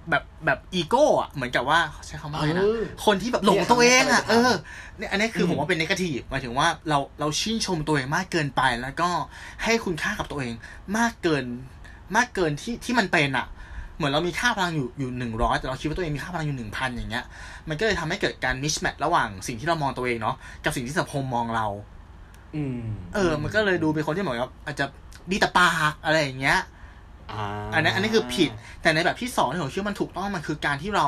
[0.10, 4.52] แบบแบบอีโก้อะเหมือนกับว่าใช้คำว่าอะไรนะเออคนที่แบบหลงตัวเองอะเนี่ยเออ
[4.98, 9.10] เนี่ยอันนี้คืออมผมว่าเป็นนกาทีฟหมายถึงว่าเราเราชื่นชมตัวเองมากเกินไปแล้วก็
[9.64, 10.54] ให้คุณค่ากับตัวเอง
[10.98, 11.46] มากเกิน
[12.16, 13.48] มากเกินที่ที่มันเป็นอะ
[13.98, 17.25] เหมือนเรามีค่าพลังอยู่อยู่หนึ่งร้อยแต่เราคิดว่าตัวเองมีค่าพลังอยู่หนึ่งพันอย่างเงี้ย
[17.70, 21.68] มันก็เลยทำให้เกิดการมิชแมทระหว่างสิ่งที่เรามองตัวเองเนาะกับสิ่งที่สังคมมองเรา
[22.56, 22.80] อืม
[23.16, 24.86] เออ มันก็เลยดูเป็นคนที่เหมือนกับอาจจะ
[25.32, 26.60] ดีแต่ปากอะไรอย่างเงี้ย
[27.32, 28.51] อ่าอันนี้นอันนี้คือผิด
[28.82, 31.08] แต่ในแบบที่สองที่ผมคิดว่ามันถูกต้องมันคือการที่เรา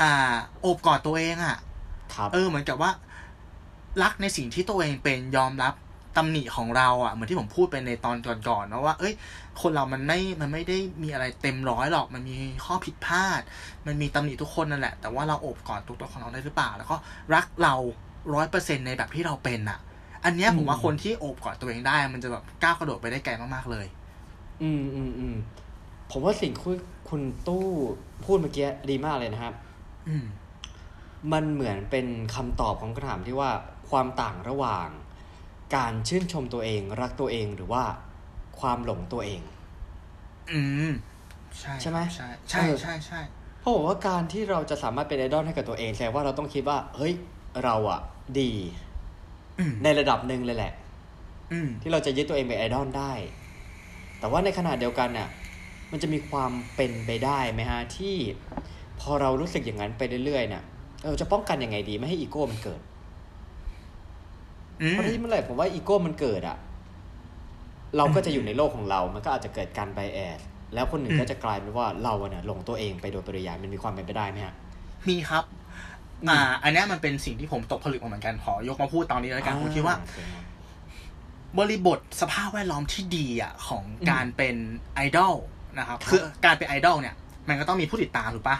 [0.00, 1.56] อ่าโอบกอดตัวเองอะ่ะ
[2.14, 2.90] ครับเออ เหมือนกับว่า
[4.02, 5.74] รักในสิ่งที่ตัวเองเป็นยอมรับ
[6.16, 8.16] ตำหนิของเราอะ่ะเหมือนที่ผมพูดไปในตอน
[8.48, 9.14] ก่อนๆนะว่า เอ้ย
[9.62, 13.40] คนเรามันไม่มันไม่ได้มีอะไรเต็มร้อยหรอกมันมีข้อผิดพลาด
[13.86, 16.96] มันมีตำหนิทุกคนนั่นแหละ แต่ว่าเราโอบกอดตัวตนของเราได้หรือเปล่า แล้วก็
[17.34, 17.74] รักเรา
[18.34, 19.78] ร้อยเปอร์เซ็นในแบบที่เราเป็นอะ
[20.24, 23.86] อันเนี้ยผมว่าคนที่โอบกอดตัวเองได้ มันจะแบบก้าวกระโดดไปได้ไกลมากๆเลย
[24.62, 25.36] อืมอืมอืม
[26.10, 26.74] ผมว่าสิ่งที่
[27.08, 27.66] คุณตู้
[28.24, 29.54] พูดเมื่อกี้ดีมากเลยนะครับ
[30.08, 30.26] อืม
[31.32, 33.50] มันเหมือนเป็นคำตอบของคำถามที่ว่า
[33.90, 34.88] ความต่างระหว่าง
[35.76, 37.84] การชื่นชมตัวเอง รักตัวเองหรือว่า
[38.60, 39.40] ความหลงตัวเอง
[40.52, 40.92] อืม
[41.60, 43.20] ใช่ใช่ไหมใช่ใช่เออใช่ใช่
[43.60, 47.14] เพราะผมว่าการที่เราจะสามารถเป็นไอดอลให้กับตัวเองแสดงว่าเราต้องคิดว่า เฮ้ย
[47.64, 48.00] เราอะ
[48.40, 48.52] ดี
[49.58, 50.72] อืมในระดับหนึ่งเลยแหละ
[51.52, 53.12] อืมที่เราจะยึดตัวเองเป็นไอดอลได้
[54.18, 55.28] แต่ว่าในขณะเดียวกันน่ะ
[55.90, 58.16] มันจะมีความเป็นไปได้ไหมฮะ ที่
[59.00, 60.62] พอเรารู้สึกอย่างนั้นไปเรื่อยๆเนี่ย
[61.04, 62.80] เราจะป้องกันยังไงดีไม่ให้อีโก้มันเกิด
[64.80, 66.56] อืมเพราะที่เมื่อไหร่ผมว่าอีโก้มันเกิดอะ
[67.96, 70.38] เราก็จะอยู่ในโลกของเรา มันก็อาจจะเกิดการไบแอส
[70.74, 74.54] แล้วคนอื่นก็จะกลายเป็นว่าเราอะเนี่ยหลงตัวเองไปโดยปริยายมันมีความเป็นไปได้ไหมฮะ
[75.08, 75.44] มีครับ
[76.22, 80.44] อืมอ่า อันเนี้ยมันเป็นสิ่งที่ผมตกผลึกมาเหมือนกันขอยกมาพูดตอนนี้แล้วกันผมคิดว่าโอเคครับ
[81.58, 84.56] บริบทสภาพแวดล้อมที่ดีอะของอืมการเป็น
[84.94, 85.34] ไอดอล
[85.78, 87.14] นะครับครับคือการเป็นไอดอลเนี่ย
[87.48, 88.56] มันก็ต้องมีผู้ติดตามถูกปะ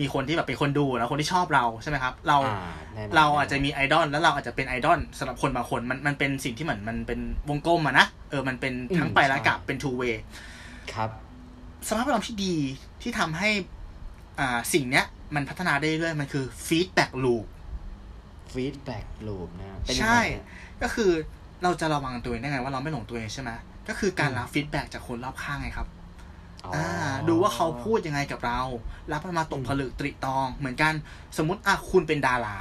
[0.00, 10.16] มีคนที่แบบเป็นคนดูแล้วคนที่ชอบเราใช่ไหมครับ เราอ่าแน่นนเราอาจจะมีไอดอลแล้วเราอาจจะเป็นไอดอลสำหรับคนบางคนมันมันเป็นสิ่งที่เหมือนมันเป็นวงกลมอะนะเออมันเป็นทั้งไปและกลับเป็น two way
[10.94, 11.10] ครับ
[11.88, 12.54] สภาพแวดล้อมที่ดี
[13.02, 13.50] ที่ทำให้
[14.40, 17.44] อ่าสิ่งเนี้ย มันพัฒนาได้เรื่อยๆมันคือ feedback loop
[18.52, 20.44] feedback loop นะเป็นยังไงใช่ฮะ
[20.82, 21.10] ก็คือ
[21.62, 23.50] เราจะระวังตัวเองได้ไงว่าเราไม่หลงตัวเองใช่ไหม
[23.88, 25.99] ก็คือการอืมรับ feedback จากคนรอบข้างไงครับอ๋ออ่า
[27.28, 28.60] ดูว่าเขาพูดยังไงกับเรา
[29.12, 30.92] รับมันมาตกอืมผลึกตริตรอง เหมือนกัน
[31.36, 32.56] สมมติอะคุณเป็นดารา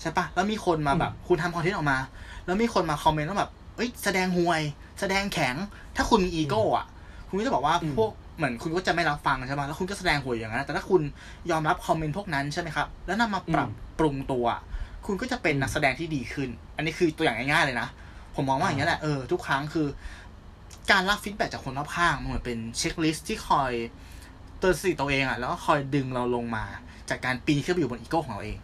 [0.00, 1.98] ใช่ปะแล้วมีคนมาแบบ คุณทำ content ออกมา
[2.46, 4.60] แล้วมีคนมา comment ว่าแบบเอ้ยแสดงห่วย
[5.00, 5.54] แสดงแข็ง
[5.96, 6.86] ถ้าคุณมีอีโก้อะ
[7.28, 11.02] คุณก็จะบอกว่าอืมพวกเหมือนคุณก็จะไม่รับฟังใช่ไหมแล้วคุณก็แสดงห่วยอย่างนั้น แต่ถ้าคุณ
[11.50, 14.46] ยอมรับ comment พวกนั้นใช่ไหมครับ แล้วนำมาปรับปรุงตัว
[15.06, 17.88] คุณก็จะเป็นนักแสดงที่ดีขึ้น อันนี้คือตัวอย่างง่ายๆเลยนะ
[18.34, 19.86] ผมมองว่าอย่างนี้แหละ เออ ทุกครั้งคือ
[20.90, 23.72] การรับ feedback จากคนรอบข้างมันเหมือนเป็น checklist ที่คอย
[24.58, 26.64] เตือนสติตัวเองอะแล้วก็คอยดึงเราลงมา
[27.10, 28.58] จากการปีนขึ้นไปอยู่บนอีโก้ของเราเอง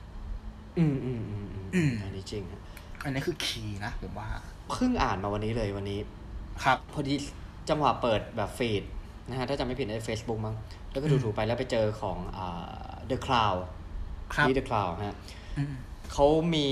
[0.78, 2.62] อืมอืมอืมอืมอืมอันนี้จริงฮะ
[3.04, 4.28] อันนี้คือ key นะผมว่า
[4.70, 6.00] เพิ่งอ่านมาวันนี้เลยวันนี้
[6.64, 7.14] ครับ พอดี
[7.68, 8.83] จังหวะเปิดแบบ feed
[9.28, 10.54] นะฮะถ้าจำไม่ผิดใน Facebook มั้ง
[10.90, 13.58] แล้วก็อืมถูๆไปแล้วไปเจอของอ่า The Cloud
[14.34, 15.16] ครับที่ The Cloud ฮะ
[15.58, 15.74] อืม
[16.12, 16.66] เขามี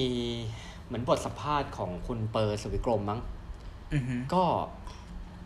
[0.86, 3.20] เหมือนบทสัมภาษณ์ของคุณเปอร์สวิกรมมั้ง
[3.92, 4.44] อืมอืมก็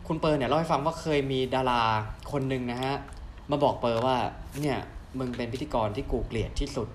[0.07, 1.81] คุณเปอร์เนี่ยเล่าให้ฟังว่าเคยมีดารา
[2.31, 2.95] คนหนึ่งนะฮะ
[3.51, 4.15] มาบอกเปอร์ว่า
[4.61, 4.77] เนี่ย
[5.19, 6.87] มึงเป็นพิธีกรที่กูเกลียดที่สุด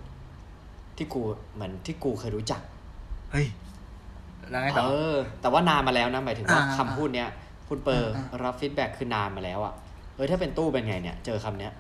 [0.97, 1.23] ที่กู
[1.55, 2.61] เหมือนที่กูเคยรู้จัก
[3.33, 3.47] เฮ้ย
[4.51, 7.29] แล้วไงต่อเออ แต่ว่านานมาแล้วนะหมายถึงว่าอ่าคำพูดเนี้ย
[7.69, 9.75] คุณเปอร์อ่าอ่ารัรับฟีดแบ็กคือนานมาแล้วอะ
[10.15, 11.73] เออถ้าเป็นตู้เป็นไงเนี่ย เจอคำเนี้ย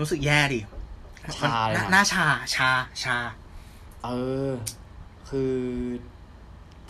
[0.00, 0.60] รู้สึกแย่ดิ
[1.38, 2.70] ชาเลยนะหน้าชาชา
[3.04, 3.16] ชา
[4.04, 4.08] เอ
[4.48, 4.50] อ
[5.28, 5.54] คือ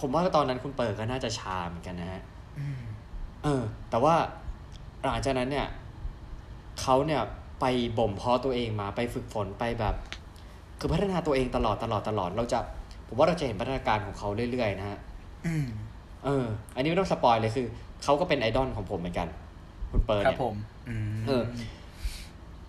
[0.01, 2.23] ผมว่าตอนนั้นคุณเปิดก็น่าจะชาเหมือนกันนะฮะ
[2.59, 2.81] อืม
[3.45, 4.15] เออ แต่ว่า
[5.05, 5.67] หลังจากนั้นเนี่ย
[6.81, 7.23] เขาเนี่ย
[7.61, 7.65] ไป
[7.99, 9.95] บ่มเพาะตัวเองมาไปฝึกฝนไปแบบ
[10.79, 12.59] คือพัฒนาตัวเองตลอดตลอดตลอด เราจะ
[13.07, 14.99] ผมว่าเราจะเห็นพัฒนาการของเขาเรื่อยๆนะฮะ
[15.47, 15.67] อืม
[16.25, 17.67] เออ อันนี้ไม่ต้องสปอยเลยคือ
[18.03, 19.29] เขาก็เป็นไอดอลของผมเหมือนกัน
[19.91, 20.55] คุณเปิดครับเนี่ยผม
[20.89, 21.43] อืมเออ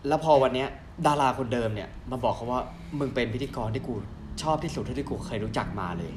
[0.07, 0.67] แล้วพอวันเนี้ย
[1.07, 2.61] ดาราคนเดิมเนี่ย มาบอกเขาว่า
[2.99, 3.93] มึงเป็นพิธีกรที่กู
[4.41, 6.13] ชอบที่สุดเท่าที่กูเคยรู้จักมาเลย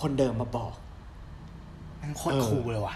[0.00, 0.81] คนเดิมมาบอกมัน
[2.16, 2.94] โคตรคูลเลยว่ะ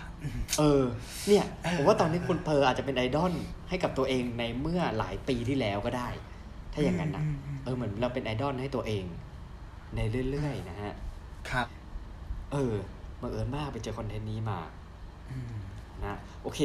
[0.59, 0.83] เออ
[1.27, 3.33] เนี่ยเออผมว่าตอนนี้คุณเพออาจจะเป็นไอดอล
[3.69, 6.09] ให้กับตัวเองในเมื่อหลายปีที่แล้วก็ได้
[6.73, 9.05] ถ้าอย่างนั้นนะมอืมเออเหมือนเราเป็นไอดอลให้ตัวเอง
[9.97, 10.93] ในเรื่อยๆนะฮะ
[11.51, 11.67] ครับ
[12.53, 12.75] เออ
[13.21, 14.59] บังเอิญมากไปเจอคอนเทนต์นี้มา
[15.31, 15.55] อืม
[16.05, 16.61] นะ โอเค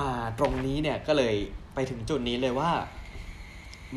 [0.00, 1.34] มาตรงนี้เนี่ยก็เลย
[1.74, 2.70] ไปถึงจุดนี้เลยว่า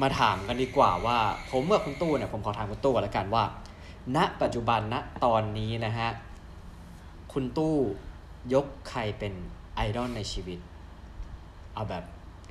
[0.01, 1.17] มาถามกันดีกว่าว่า
[1.49, 3.43] ผมเมื่อคุณตู้เนี่ยผมขอถามคุณตู้ก่อนละกันว่า
[4.15, 6.09] ณ ปัจจุบันณตอนนี้นะฮะ
[7.39, 7.75] คุณตู้
[8.53, 9.33] ยกใครเป็น
[9.75, 10.59] ไอดอลในชีวิต
[11.73, 12.03] เอาแบบ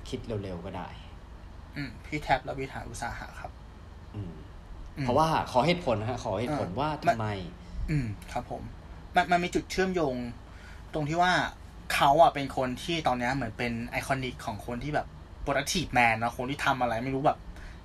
[0.09, 0.88] คิดเร็วๆก็ได้
[1.77, 3.51] อืมพี่แท็บและวิถาอุตสาหะครับ
[4.14, 4.33] อืม
[4.96, 7.29] อืมเพราะว่าขอเหตุผลนะฮะ ขอเหตุผลอ่าว่ามันทำไม
[7.90, 8.62] อืม ครับผม
[9.14, 10.14] มันมันมีจุดเชื่อมโยง
[10.94, 11.33] ตรงที่ว่า
[11.94, 15.07] เขาอะเป็นคนที่ตอนเนี้ยเหมือนเป็นไอคอนิกของคนที่แบบ
[15.44, 17.38] productive man เนอะคนที่ทำอะไรไม่รู้แบบ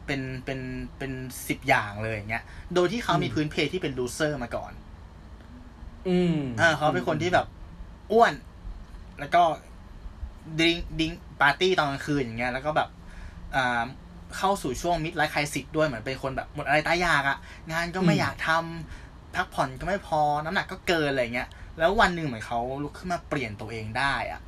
[0.06, 0.60] เป็นเป็น
[0.98, 1.12] เป็น
[1.48, 2.44] สิบอย่างเลยอย่างเงี้ย
[2.76, 4.74] โดยที่เขามีอืมพื้นเพที่เป็น loser มาก่อน
[6.08, 7.46] อืมเออเขาเป็นคนที่แบบ
[8.12, 8.34] อ้วน
[9.20, 9.42] แล้วก็
[10.60, 11.12] drink drink
[11.42, 12.90] ปาร์ตี้ตอนกลางคืนอย่างเงี้ยแล้วก็แบบ
[13.56, 13.86] อ่า
[14.38, 17.38] เข้าสู่ช่วง midlife crisis ด้วยเหมือนเป็นคนแบบหมดอะไรตายอยากอะ
[17.72, 24.42] งานก็ไม่อืมอยากทำพักผ่อนก็ไม่พอน้ำหนักก็เกินอะไรเงี้ย แล้ววันหนึ่งเหมือนเขาลุกขึ้นมาเปลี่ยนตัวเองได้อะ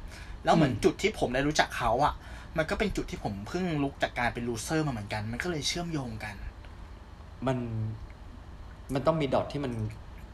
[0.43, 2.13] แล้วเหมือนจุดที่ผมได้รู้จักเขาอะ
[2.57, 6.35] มันก็เป็นจุดที่ผมเพิ่งลุกจากการเป็น loser มาเหมือนกัน มันก็เลยเชื่อมโยงกัน
[7.47, 7.57] มัน
[8.93, 9.73] มันต้องมี dot ที่มัน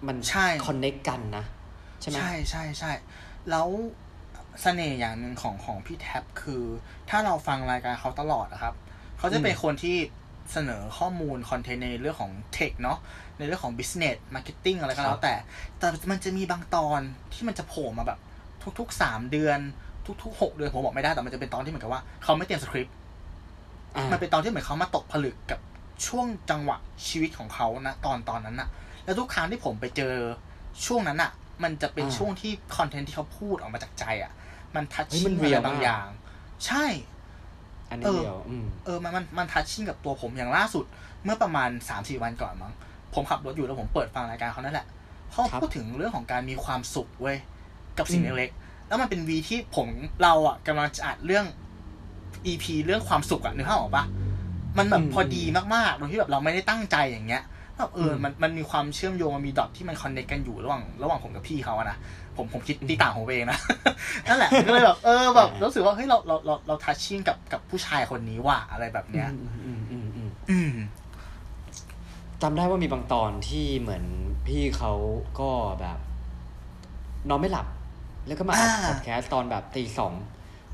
[0.08, 1.46] มันใช่ connect กันนะ
[2.02, 2.92] ใช่ไหมใช่ใช่ใช่
[3.50, 3.68] แล้ว
[4.62, 6.64] เสน่ห์อย่างหนึ่งของของพี่แท็บคือ
[7.10, 8.76] ถ้าเราฟังรายการเขาตลอดนะครับ
[9.18, 9.98] เขาจะเป็นคนที่
[10.52, 12.98] เสนอข้อมูลคอนเทนต์ในเรื่องของ tech เนาะ
[13.38, 15.36] ในเรื่องของ business marketing อะไรก็แล้วแต่
[15.80, 17.00] แต่มันจะมีบางตอน
[17.34, 18.20] ที่มันจะโผล่มาแบบ
[18.80, 19.60] ทุกๆสามเดือน
[20.24, 22.96] ทุกๆหกเดือนผมบอกไม่ได้แต่มันจะเป็นตอนที่เหมือนกับว่าเขาไม่เตรียมสคริปต์
[23.96, 25.60] อ่ามันเป็นตอนที่เหมือนเขามาตกผลึกกับ
[26.08, 28.70] ช่วงจังหวะชีวิตของเขานะตอนตอนนั้นน่ะ
[29.10, 30.14] แล้วทุกครั้งที่ผมไปเจอ
[30.86, 31.32] ช่วงนั้นน่ะ
[31.64, 34.32] มันจะเป็นอ่าช่วงที่คอนเทนต์ที่เขาพูดออกมาจากใจอะ
[34.76, 36.08] มันทัชเฮ้ยชิ่มันงเรีอะไรยลบางมากอย่าง
[36.66, 36.86] ใช่
[37.90, 40.86] อันนี้เออเดียวอืมเออมันมันมันทัชชิ่งกับตัวผมอย่างล่าสุด
[41.24, 42.74] เมื่อประมาณสามสี่วันก่อนมั้ง
[43.14, 44.88] ผมขับรถอยู่แล้วผมเปิดฟังรายการเขานั่นแหละ
[45.32, 47.38] เขาครับพูดถึงเรื่องของการมีความสุขเว้ย
[47.98, 49.88] กับสิ่งอืมเล็กๆแล้วมันเป็นวีที่ผม
[50.24, 51.46] เราอะกำลังจะอัดเรื่อง
[52.46, 54.06] EP เรื่องความสุขอะนึกภาพออกปะ
[54.78, 55.44] มันแบบพอดี
[55.76, 57.44] มากๆโดยที่แบบเราไม่ได้ตั้งใจอย่างเงี้ย
[57.80, 61.98] แบบเออมันมันมีความเชื่อมโยงมันมีดอทที่มันคอนเนคกันอยู่ระหว่างระหว่างผมกับพี่เขาอะนะ
[62.38, 63.60] ผมผมคิดตีต่างของผมเองนะ
[64.28, 70.72] นั่นแหละก็เลยแบบเออแบบรู้สึกว่าเฮ้ยเราเราเราเราทัชชิ่งกับกับผู้ชายคนนี้ว่ะอะไรแบบเนี้ยอืมอืมอืมอืมอืม
[72.42, 74.04] จำได้ว่ามีบางตอนที่เหมือน
[74.48, 74.94] พี่เขา
[75.40, 75.50] ก็
[75.82, 76.00] แบบ
[77.30, 77.68] นอนไม่หลับ
[78.28, 80.14] แล้วก็มาอัดอ่าพอดแคสต์ตอนแบบตีสอง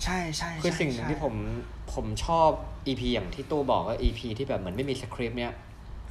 [0.04, 1.36] ใช่ใช่คือใช่สิ่งหนึ่งใช่ที่ผม
[1.94, 2.50] ผมชอบ
[2.88, 5.54] EP อย่างที่ตู้บอกว่า EP ที่แบบเหมือนไม่มีสคริปต์เนี่ย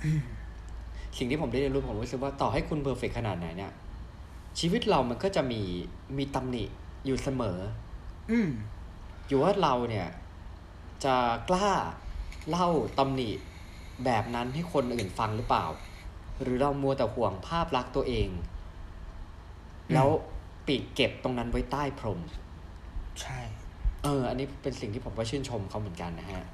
[0.05, 0.21] อืม
[1.19, 3.73] สิ่งที่ผมได้เรียนรู้ผมรู้สึกว่าต่อให้คุณเพอร์เฟกขนาดไหนเนี่ย
[4.59, 5.63] ชีวิตเรามันก็จะมี
[6.19, 6.65] มีตำหนิ
[7.07, 7.59] อยู่เสมอ
[8.31, 8.51] อืม
[9.29, 10.09] อยู่ว่าเราเนี่ย
[11.05, 11.17] จะ
[11.49, 11.71] กล้า
[12.49, 13.31] เล่าตำหนิ
[14.05, 15.67] แบบนั้นให้คนอื่นฟังหรือเปล่า
[16.43, 18.29] หรือเรามัวแต่ห่วงภาพลักษณ์ตัวเอง
[19.89, 20.09] อืมแล้ว
[20.67, 22.21] ปีกเก็บตรงนั้นไว้ใต้พรม
[23.21, 23.41] ใช่
[24.05, 26.45] เออ อันนี้เป็นสิ่งที่ผมก็ชื่นชมเขาเหมือนกันนะฮะ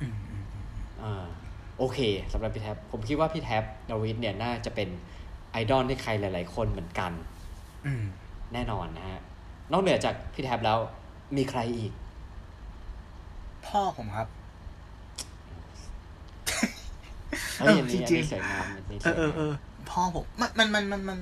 [0.00, 0.66] อืมอืมอืม
[1.02, 1.26] อ่า
[1.84, 2.00] โอเค
[2.32, 4.88] สำหรับพี่แท็บผมคิดว่าพี่แท็บนวิทเนี่ยน่าจะเป็น
[5.50, 7.12] ไอดอลที่ใครหลาย ๆ คนเหมือนกัน
[7.86, 8.02] อืม
[8.52, 9.20] แน่นอนนะฮะ
[9.72, 10.78] นอกเหนือจากพี่แท็บแล้ว
[11.36, 11.92] มีใครอีก
[13.66, 14.28] พ่อผมครับ
[17.60, 19.52] เฮ้ยเอออันนี้จริงๆอันนี้สวยงามอันนี้สเอวยอเออเองามอ
[19.90, 21.18] พ่อผมมันมันมันมันมัน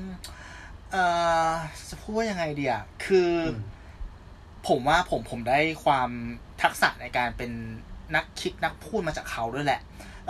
[0.90, 1.04] เอ่
[1.48, 1.50] อ
[1.90, 3.60] จะพูดว่ายังไงดีอะคืออือม
[4.68, 6.10] ผมว่าผมผมได้ความ
[6.62, 7.50] ทักษะในการเป็น
[8.14, 9.80] นักคิดนักพูดมาจากเขาด้วยแหละ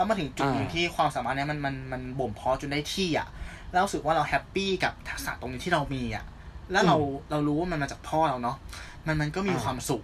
[0.01, 3.29] แล้วมาถึงจุดหนึ่งอ่าที่ความสามารถเนี้ยมันมันมันบ่มเพาะจนได้ที่อะ
[3.73, 6.25] แล้วรู้สึกว่าเราแฮปปี้กับทักษะตรงนี้ที่เรามีอะ
[6.73, 6.97] แล้วเรา
[7.31, 8.57] เรารู้ว่ามันมาจากพ่อเราเนาะ
[9.07, 10.03] มันมันก็มีความสุข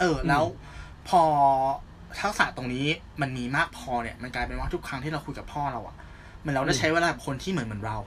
[0.00, 0.44] เออแล้ว
[1.08, 1.22] พอ
[2.20, 2.86] ทักษะตรงนี้
[3.20, 5.96] มันมีมากพอเนี่ย มันกลายเป็นว่าทุกครั้งที่เราคุยกับพ่อเราอะ
[6.40, 7.98] เหมือนเราได้ใช้เวลากับคนที่เหมือนเหมือนเรา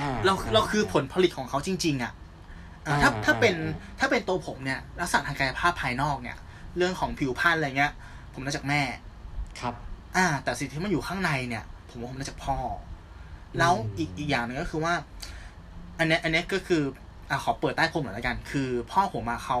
[0.00, 2.12] อ่เราเราคือผลผลิตของเขาจริง ๆ อะ
[2.86, 6.36] อ่าถ้าอ่าถ้าเป็นอ่าถ้าเป็นตัวผมเนี่ยลักษณะทางกายภาพภายนอกเนี่ย
[6.76, 7.92] เรื่องของผิวพรรณอะไรเงี้ย
[8.34, 8.82] ผมได้จากแม่
[9.60, 9.74] ครับ
[10.16, 12.56] อ่า แต่สิ่งที่มันอยู่ข้างในเนี่ย ผมว่าผมได้จากพ่อ
[13.58, 14.94] แล้วอีกอีกอย่างหนึ่งก็คือว่า
[15.98, 16.82] อันเนี้ยอันเนี้ยก็คือ
[17.30, 19.58] อะขอเปิดใต้พรมหน่อยละกัน คือ พ่อผมมาเขา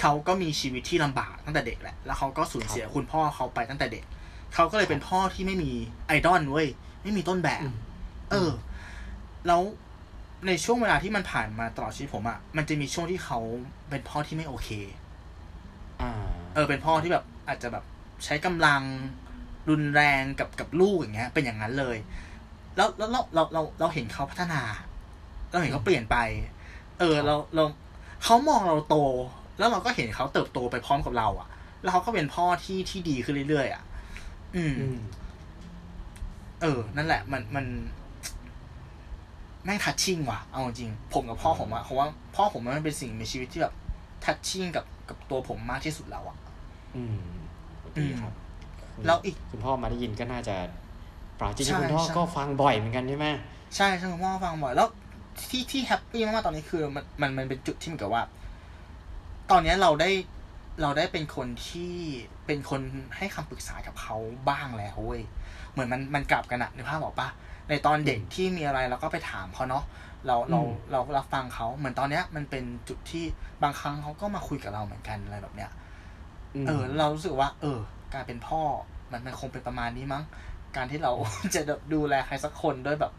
[0.00, 4.04] เขาก็มีชีวิตที่ลำบากตั้งแต่เด็กแหละ แล้วเขาก็สูญเสียคุณพ่อเขาไปตั้งแต่เด็ก
[4.54, 5.72] เขาก็เลยเป็นพ่อที่ไม่มี
[6.06, 6.68] ไอดอลเว้ย
[7.02, 7.62] ไม่มีต้นแบบ
[8.30, 8.50] เออ
[9.46, 9.62] แล้ว
[10.46, 13.38] ในช่วงเวลาที่มันผ่านมาตลอดชีวิตผมอะ่ะ มันจะมีช่วงที่เขา
[13.90, 14.68] เป็นพ่อที่ไม่โอเค
[16.02, 16.12] อ่า
[16.54, 17.84] เออ เป็นพ่อที่แบบอาจจะแบบ
[18.24, 18.82] ใช้กำลัง
[19.68, 21.96] รุนแรงกับกับลูกอย่างเงี้ย เป็นอย่างนั้นเลย
[22.76, 24.62] แล้วแล้วเราเราเราเราเห็นเขาพัฒนา
[25.50, 26.16] เราเห็นเขาเปลี่ยนไป
[26.98, 27.64] เออเราเรา
[28.24, 28.96] เขามองเราโต
[29.58, 31.48] แล้วเราก็เห็นเขาเติบโตไปพร้อมกับเราอะ่ะ
[31.82, 33.82] แล้วเขาก็เป็นพ่อที่ที่ดีขึ้นเรื่อยๆอะ่ะ
[34.56, 34.98] อืมอืม
[36.62, 37.64] เออ นั่นแหละ มันมัน
[39.64, 43.74] แม่งทัชชิ่งว่ะ เอาจริง ผมกับพ่อผมอะเพราะว่าพ่อผมมันเป็นสิ่งมีชีวิตที่แบบ
[44.24, 46.36] ทัชชิ่งกับกับตัวผมมากที่สุดแล้วอะ
[46.96, 47.18] อืม
[47.98, 48.32] ดีครับ
[49.06, 50.56] แล้วอีกคุณพ่อมาได้ยินก็น่าจะ
[51.38, 53.26] ปราจริงใช่ๆคุณพ่อใช่ก็ฟังบ่อยเหมือนกันใช่ไหม
[53.76, 54.88] ใช่ใช่คุณพ่อฟังบ่อยแล้ว
[55.50, 58.22] ที่ที่แฮปปี้มากๆตอนนี้คือมันมันมันเป็นจุดที่เหมือนกับว่า
[59.50, 60.10] ตอนเนี้ยเราได้
[60.82, 61.92] เราได้เป็นคนที่
[62.46, 62.80] เป็นคน
[63.16, 64.16] ให้คำปรึกษากับเขา
[64.48, 65.22] บ้างแล้วเว้ย
[65.72, 67.28] เหมือนมันมันกลับกันอะในภาพบอกปะ
[67.68, 69.84] ในตอนเด็กที่มีอะไรเราก็ไปถามเขาเนาะ
[70.26, 70.60] เราเรา
[70.92, 73.24] เรารับฟังเขาเหมือนตอนเนี้ยมันเป็นจุดที่
[73.62, 75.79] บางครั้งเขาก็มาคุยกับเราเหมือนกันอะไรแบบเนี้ยม
[76.66, 77.78] เออ เรารู้สึกว่า เออ
[78.14, 78.60] การเป็นพ่อ
[79.10, 80.24] มันมันคงเป็นประมาณนี้มั้ง
[80.76, 81.12] การที่เรา
[81.54, 81.62] จะ
[81.94, 83.12] ดูแลใครสักคนด้วยแบบ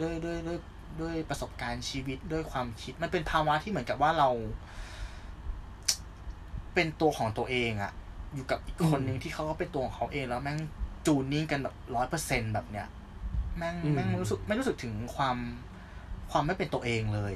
[0.00, 0.58] ด้วยด้วยด้วย
[1.00, 4.28] ด้วยประสบการณ์ชีวิตด้วยความคิด มันเป็นภาวะที่เหมือนกับว่าเรา
[6.74, 7.92] เป็นตัวของตัวเองอะ
[8.34, 10.58] อยู่กับอีกคนหนึ่งที่เขาก็เป็นตัวของเขาเองแล้วแม่ง
[11.06, 12.86] จูนนิ่งกันแบบร้อยเปอร์เซ็นแบบเนี้ย
[13.58, 15.36] แม่งแม่งรู้สึกไม่รู้สึกถึงความ
[16.30, 17.34] ความไม่เป็นตัวเองเลย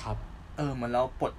[0.00, 0.16] ครับ
[0.56, 1.32] เออเหมือนเราปลด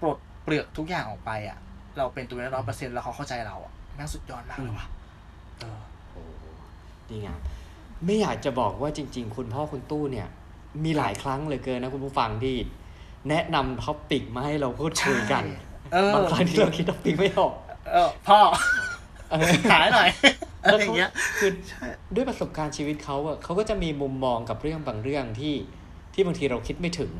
[0.00, 1.58] ปลดเปลือกทุกอย่างออกไปอะ
[1.98, 4.86] เราเป็นตัวเองร้อยเปอร์เซ็นแล้วเขาเข้าใจเราอะแม่งสุดยอดมากเลยว่ะ
[5.60, 6.22] เออโอ้
[7.08, 7.40] ดีงาม
[8.04, 10.28] ไม่อยากจะบอกว่าจริง ๆ คุณพ่อคุณตู้เนี่ย
[10.84, 12.56] มีหลายครั้งเหลยเกินนะคุณผู้ฟังที่
[13.28, 15.44] แนะนำ topic มาให้เราพูดคุยกัน
[15.92, 17.52] เออบางครั้งที่เราคิด topic ไม่ออก
[17.92, 18.38] เออพ่อ
[19.30, 20.08] เออขายหน่อย
[20.62, 21.50] อะแล้วไรอย่างเงี้ยคือ
[22.14, 25.54] ด้วยประสบการณ์ชีวิตเขาอะเขาก็จะมีมุมมองกับเรื่องบางเรื่องที่
[26.14, 27.10] ที่บางทีเราคิดไม่ถึง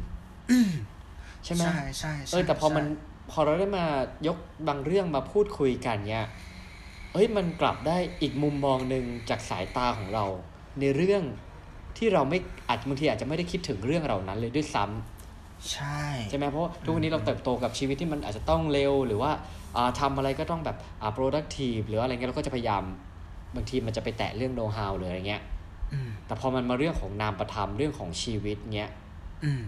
[1.45, 2.85] ใช่ไหมใช่ใช่ใช่เออแต่พอมัน
[3.31, 3.85] พอเราได้มา
[4.27, 6.27] ยกบางเรื่องมาพูดคุยกันเนี่ย
[7.13, 10.25] เอ้ยมันกลับได้อีกมุมมองหนึ่งจากสายตาของเรา
[10.81, 11.23] ในเรื่อง
[11.99, 19.31] ที่เราไม่อาจบางทีอาจจะไม่ได้คิดถึงเรื่องเหล่านั้นเลยด้วยซ้ำใช่ใช่ไหมเพราะทุกวันนี้เราเติบโตกับชีวิตที่มันอาจจะต้องเร็วหรือว่า
[19.77, 22.83] อ่าทำอะไรก็ต้องแบบอ่า productive หรืออะไรเงี้ยเราก็จะพยายาม
[23.55, 25.43] บางทีมันจะไปแตะเรื่อง know how หรืออะไรเงี้ย
[25.93, 28.91] อืมแต่พอมันมาเรื่องของนามประธรรมเรื่องของชีวิตเงี้ย
[29.45, 29.65] อืม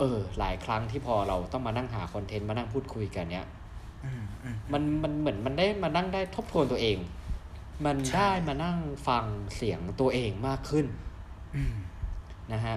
[0.00, 3.46] เออ หลายครั้งที่พอเราต้องมานั่งหาคอนเทนต์มานั่งพูดคุยกันเนี้ย
[4.04, 6.96] อืมอืมมันมันเหมือนมันได้มานั่งได้ทบทวนตัวเอง
[7.84, 9.24] มันใช่ได้มานั่งฟัง
[9.56, 10.86] เสียงตัวเองมากขึ้น
[11.56, 11.74] อืม
[12.52, 12.76] นะฮะ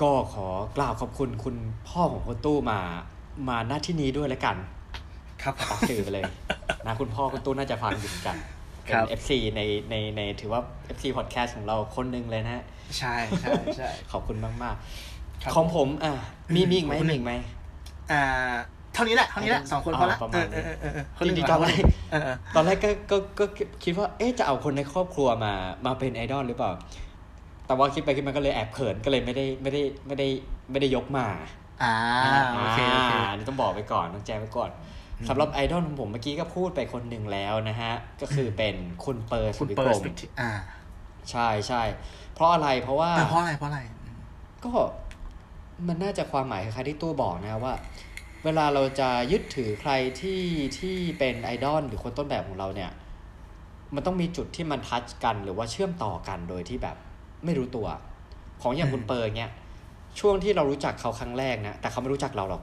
[0.00, 1.56] ก็ขอกล่าวขอบคุณคุณ
[1.88, 2.80] พ่อของคุณตู้มา
[3.48, 4.56] มาหน้าที่นี้ด้วยแล้วกัน
[5.42, 6.24] ครับฝากสื่อไปเลย
[6.86, 8.36] นะคุณพ่อคุณตู้น่าจะฟังอยู่เหมือนกัน
[8.84, 10.60] เป็ครันบ FC ในในในถือว่า
[10.96, 12.64] FC podcast ของเราคนหนึ่งเลยนะฮะ
[12.98, 14.76] ใช่ใช่ใช่ขอบคุณมากมาก
[15.42, 16.12] ครับๆของผมอะ
[16.54, 17.32] มีมีอีกไหมขอบคุณมีอีกไหม
[18.12, 18.22] อ่า
[18.94, 23.44] เท่านี้แหละเท่านี้แหละสองคนพอละประเอมาณอเอนี้อเออเออจริงๆตอนแรกเออเออตอนแรกก็ก็ก็
[23.84, 25.52] คิดว่าเอ๊ะจะเอาคนในครอบครัวมา
[25.86, 26.72] มาเป็นไอดอลหรือเปล่า
[27.66, 30.28] แต่ว่าคิดไปคิดมาก็เลยแอบเขินก็เลยไม่ได้ไม่ได้ไม่ได้
[30.70, 31.26] ไม่ได้ยกมา
[31.82, 31.94] อ่า
[32.58, 34.70] โอเคโอเคาอันนี้ต้องบอกไปก่อนต้องแจ้งไว้ก่อน
[35.28, 38.74] สำหรับไอดอลของผมเมื่อกี้ก็พูดไปคนหนึ่งแล้วนะฮะ ก็คือเป็น
[39.04, 40.52] คุณเปิร์สคุณวิเปิกดรสมเปกทีอ่า
[41.30, 41.82] ใช่ใช่
[42.34, 43.80] เพราะอะไรเพราะว่าอ่าเพราะอะไรเพราะอะไร
[44.64, 44.68] ก็
[45.88, 47.74] มันน่าจะความหมายคล้ายๆที่ตู้บอกนะว่า
[48.44, 50.42] เวลาเราจะยึดถือใครที่
[50.78, 52.90] ที่เป็นไอดอลหรือคนต้นแบบของเราเนี่ย
[53.94, 56.96] มันต้องมีจุดที่มันทัชกันหรือว่าเชื่อมต่อกันโดยที่แบบ
[57.44, 57.86] ไม่รู้ตัว
[58.62, 59.50] ของอย่างคุณเปิร์เนี่ย
[60.20, 62.62] ช่วงที่เรารู้จักเขาครั้งแรกนะแต่เขาไม่รู้จักเราหรอก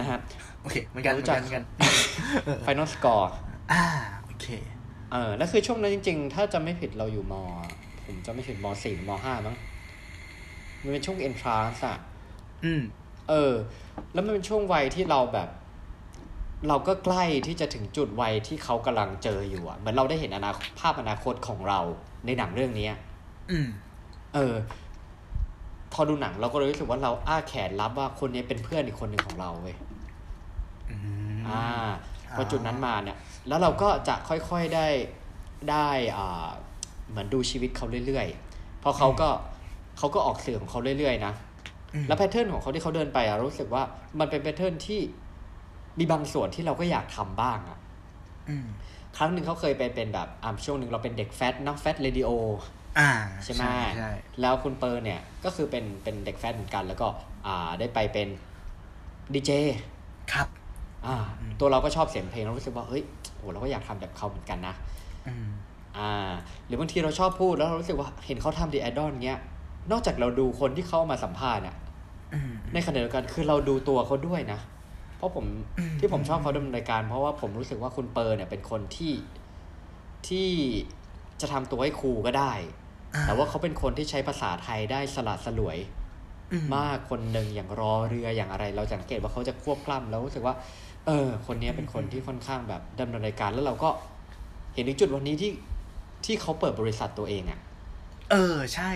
[0.00, 0.20] นะฮะ
[0.60, 1.64] โอเคเหมือนกันเหมืรู้อนจักักนเหมือนกัน
[2.66, 3.28] Final Score
[3.72, 3.84] อ่า
[4.24, 4.46] โอเค
[5.12, 7.34] เออแล้วคือช่วงนั้นจริง ๆ ถ้าจะไม่ผิดเราอยู่ม
[8.04, 9.56] ผมจะไม่ผิดมสี่หรือมห้ามั้ง
[10.82, 11.98] มันเป็นช่วง entrance อะ
[12.64, 12.82] อืม
[13.28, 13.54] เออ
[14.12, 15.48] แล้วมันเป็นช่วงวัยที่เราแบบ
[16.68, 21.80] เราก็ใกล้ที่จะถึงจุดวัยที่เขากำลังเจออยู่อะเหมือนเราได้เห็นอนาคตภาพอนาคตของเรา
[22.26, 22.88] ในหนังเรื่องนี้
[23.50, 23.68] อืม
[24.34, 24.54] เออ
[25.92, 29.76] พอดูหนังเราก็เลยรู้สึกว่าเราอ้าแขนรับว่าคนนี้เป็นเพื่อนอีกคนหนึ่งของเราเว้ย
[30.90, 30.96] อื
[31.38, 31.62] มอ่า
[32.34, 33.16] พอจุดนั้นมาเนี่ย
[33.48, 34.88] แล้วเราก็จะค่อยๆได้
[35.70, 36.48] ได้อ่า
[37.10, 39.28] เหมือนดูชีวิตเขาเรื่อยๆ เพราะเขาก็
[39.98, 41.49] เขาก็ออกสื่อของเขาเรื่อยๆนะอืม
[42.06, 43.82] แล้ว pattern ของเขาที่เขาเดินไปอะรู้สึกว่า
[44.20, 45.00] มันเป็น pattern ที่
[45.98, 47.78] มีบางส่วนที่เราก็อยากทำบ้างอะ
[48.48, 48.66] อืม
[49.16, 52.30] ครั้งหนึ่งเขาเคยไปเป็นแบบอ่าช่วงหนึ่งเราเป็นเด็ก Fat นัก Fat Radio
[52.98, 53.10] อ่า
[53.44, 53.62] ใช่ไหม
[53.96, 57.08] ใช่แล้วคุณเปอร์เนี่ยก็คือเป็นเป็นเด็ก Fat เหมือนกัน แล้วก็
[57.46, 58.28] อ่าได้ไปเป็น
[59.34, 59.50] ดีเจ
[60.32, 60.48] ครับ
[61.06, 61.16] อ่า
[61.60, 63.02] ตัวเราก็ชอบเสียงเพลงเรารู้สึกว่าเฮ้ย
[63.36, 64.74] โหเราก็อยากทำแบบเขาเหมือนกันนะ
[65.28, 65.46] อืม
[65.98, 66.30] อ่า
[66.66, 69.40] หรือบางทีเราชอบพูดแล้วเรารู้สึกว่าเห็นเขาทำดีไอดอลเงี้ย
[69.90, 71.76] นอกจากเราดูคนที่เข้ามาสัมภาษณ์อะ
[72.34, 74.60] อืมในขณะเดียวกันคือเราดูตัวเขาด้วยนะ
[75.16, 75.44] เพราะผม
[75.78, 79.12] อืมที่ผมชอบเขาดำเนินรายการ เพราะว่าผมรู้สึกว่าคุณเปอร์เนี่ยเป็นคนที่
[80.28, 80.50] ที่
[81.40, 82.52] จะทำตัวให้ครูลก็ได้
[83.14, 85.78] อ่แต่ว่าเขาเป็นคนที่ใช้ภาษาไทยได้สลัดสลวย
[86.52, 90.54] อืมากคนหนึ่งอย่างรอเรืออย่างอะไร เราสังเกตว่าเขาจะควบกล้ำแล้วรู้สึกว่า
[91.06, 93.90] เออ คนนี้เป็นคนที่ค่อนข้างแบบดำเนินรายการแล้วเราก็
[94.74, 95.52] เห็นถึงจุดวันนี้ที่
[96.24, 97.60] ที่เขาเปิดบริษัทตัวเองอะ
[98.30, 98.90] เออ ใช่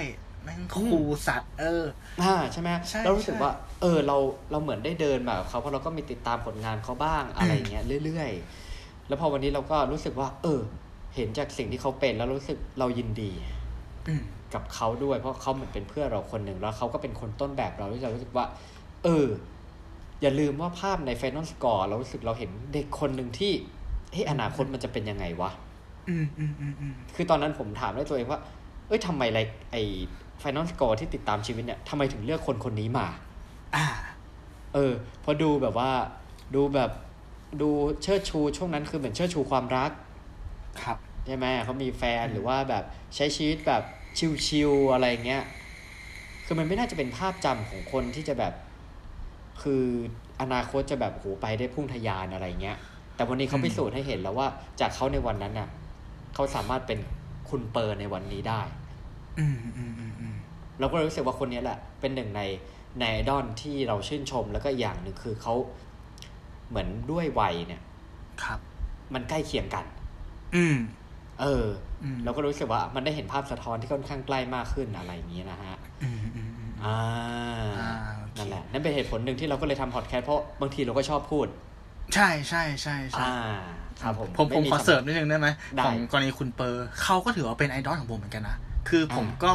[0.45, 1.85] แม่งครูสัตว์ เออ
[2.23, 3.53] อ่าใช่ไหมใช่เรารู้สึกใช่ว่า
[3.83, 4.17] เออเรา
[4.51, 10.61] เราเหมือนได้เดินมากับเขาเพราะเราก็มีติดตามผลงานเขาบ้างอะไรอย่างเงี้ยเรื่อยๆ แล้วพอวันนี้เราก็รู้สึกว่า เออ
[11.17, 13.33] เห็นจากสิ่งที่เขาเป็นแล้วรู้สึกเรายินดี
[14.09, 14.23] อืม
[14.55, 18.45] กับเขาด้วย เพราะเขาเหมือนเป็นเพื่อนเราคนหนึ่งแล้วเขาก็เป็นคนต้นแบบเราที่เรารู้สึกว่า
[19.05, 19.27] เออ
[20.23, 23.53] อย่าลืมว่าภาพใน Final Score เรารู้สึกเราเห็นเด็กคนหนึ่งที่
[24.13, 25.51] เฮ้ยอนาคตมันจะเป็นยังไงวะ
[26.09, 28.41] อืมอืมอืมอืมคือตอนนั้นผมถามด้วยตัวเองว่า
[28.89, 29.41] เอ้ยทำไมไร
[29.73, 29.83] ไอ้
[30.43, 33.07] Final Score ที่ติดตามชีวิตเนี่ยทำไมถึงเลือกคนคนนี้มา
[33.75, 33.85] อ่า
[34.75, 34.93] เออ
[35.25, 35.91] พอดูแบบว่า
[36.55, 36.91] ดูแบบ
[37.61, 37.71] ดู
[38.03, 39.91] เชิดชูช่วงนั้นคือเหมือนเชิดชูความรัก
[40.83, 43.83] ครับใช่ไหมเขามีแฟนหรือว่าแบบใช้ชีวิตแบบ
[44.47, 45.43] ชิลๆอะไรเงี้ย
[46.45, 48.55] คือมันไม่น่าจะเป็นภาพจำของคนที่จะแบบ
[49.63, 49.85] คือ
[50.41, 52.79] อนาคตจะแบบโหไปได้พุ่งทะยานอะไรเงี้ย
[53.17, 54.49] แต่วันนี้เขาอืมพิสูจน์ให้เห็นแล้วว่า
[54.81, 55.69] จากเขาในวันนั้นน่ะ
[56.35, 56.99] เขาสามารถเป็น
[57.51, 58.84] คุณเปอร์ในวันนี้ได้อืมอืมอืมอืม
[60.81, 62.43] เราก็เลยรู้สึกว่าคนนี้แหละ เป็นหนึ่งใน
[62.99, 65.55] ในไอดอลที่เราชื่นชมแล้วก็อย่างหนึ่งคือเขา
[66.69, 67.83] เหมือนด้วยวัยเนี่ย
[68.43, 68.59] ครับ
[69.15, 69.85] มันใกล้เคียงกัน
[70.57, 70.77] อืม
[71.41, 71.67] เออ
[72.03, 76.97] อืมเราก็รู้สึกว่ามันได้เห็นภาพสะท้อนที่ค่อนข้างใกล้มากขึ้นอะไรอย่างนี้นะฮะอืมอืมอืมอ่า
[77.79, 81.47] อ่าโอเคนั่นแหละ นั่นเป็นเหตุผลหนึ่งที่เราก็เลยทำพอดแคสต์เพราะบางทีเราก็ชอบพูด
[82.15, 83.37] ใช่ใช่ใช่ใช่อ่า
[84.03, 88.57] ครับผมผมผมไขอเสริมนิดนึงได้ไหมได้ของกรณีคุณเปอร์เขาก็ถือว่าเป็นไอดอลของผมเหมือนกันนะ
[88.89, 89.53] คือผมอ่าก็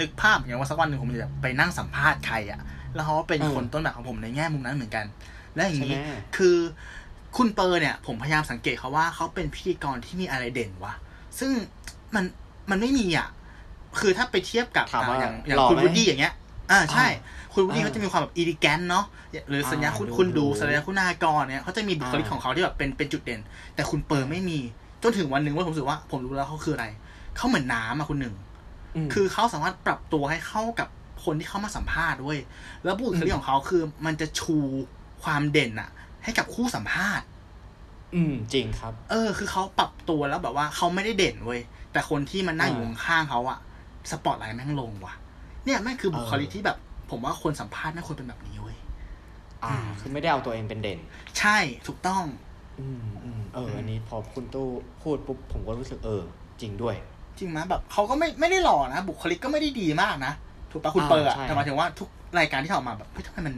[0.00, 2.60] นึกภาพอย่างว่าสักวันหนึ่งผมจะไปนั่งสัมภาษณ์ใครอะ
[2.94, 5.06] แล้วเขาก็เป็นเออคนต้นแบบของผมในแง่มุมนั้นเหมือนกัน
[5.54, 6.56] และอย่างนี้ใช่ไหมคือ
[7.36, 10.94] คุณเปอร์เนี่ย ผมพยายามสังเกตเขาว่าเขาเป็นพิธีกรที่มีอะไรเด่นวะ
[11.38, 11.50] ซึ่ง
[12.14, 12.24] มัน
[12.70, 13.28] มันไม่มีอะ
[14.00, 16.34] คือถ้าไปเทียบกับถามว่าอะอย่างอย่างหล่อคุณไหมวูดดี้อย่างเงี้ย
[16.70, 19.04] อ่าใช่อ่าคุณวูดดี้อ่าเขาจะมีความแบบ elegant เนาะ
[19.48, 23.40] หรือสัญญาอ่าคุณดูคุณดูดูสัญญาคุณากรเนี่ยเขาจะมีบุคลิกอ่าของเขาที่แบบเป็นเป็นจุดเด่น
[23.74, 24.58] แต่คุณเปอร์ไม่มี
[25.02, 26.86] จนถึงวันหนึ่งว่าผมรู้สึกว่า ผมรู้แล้วเขาคืออะไร
[27.36, 28.36] เขาเหมือนน้ำอะคุณหนึ่ง
[29.06, 30.88] มคือเขาสามารถปรับตัวให้เข้ากับ
[31.24, 32.38] คนที่เข้ามาสัมภาษณ์ด้วย
[32.84, 34.56] แล้วบุคลิกของเขาคือมันจะชู
[35.22, 35.90] ความเด่นอะ
[36.24, 37.26] ให้กับคู่สัมภาษณ์
[38.14, 41.60] อืม จริงครับ เออ คือเขาปรับตัวแล้วแบบว่าเขาไม่ได้เด่นเว้ย
[41.92, 43.58] แต่คนที่มันนั่งอยู่อ่าข้างๆเขาอะ
[44.10, 45.14] สปอตไลท์แม่งลงว่ะ
[45.64, 46.76] เนี่ยแม่งคือบุคลิกเออที่แบบ
[47.10, 48.78] ผมว่าคนสัมภาษณ์ไม่ควรเป็นแบบนี้เว้ย
[49.64, 50.98] อ่า คือไม่ได้เอาตัวเองเป็นเด่น
[51.38, 52.24] ใช่ ถูกต้อง
[52.80, 54.68] อืมอืมเออ อันนี้พอคุณตู้
[55.02, 56.22] พูดปุ๊บผมก็รู้สึกเออ
[56.60, 56.96] จริงด้วย
[57.40, 60.32] จริงไหมแบบเขาก็ไม่ไม่ได้หล่อนะ บุคลิกก็ไม่ได้ดีมากนะ
[60.70, 63.54] ถูกปะคุณอ่าเปิร์อะใช่แต่หมายถึงว่าทุกรายการที่เขาออกมาแบบเฮ้ยทำไมมัน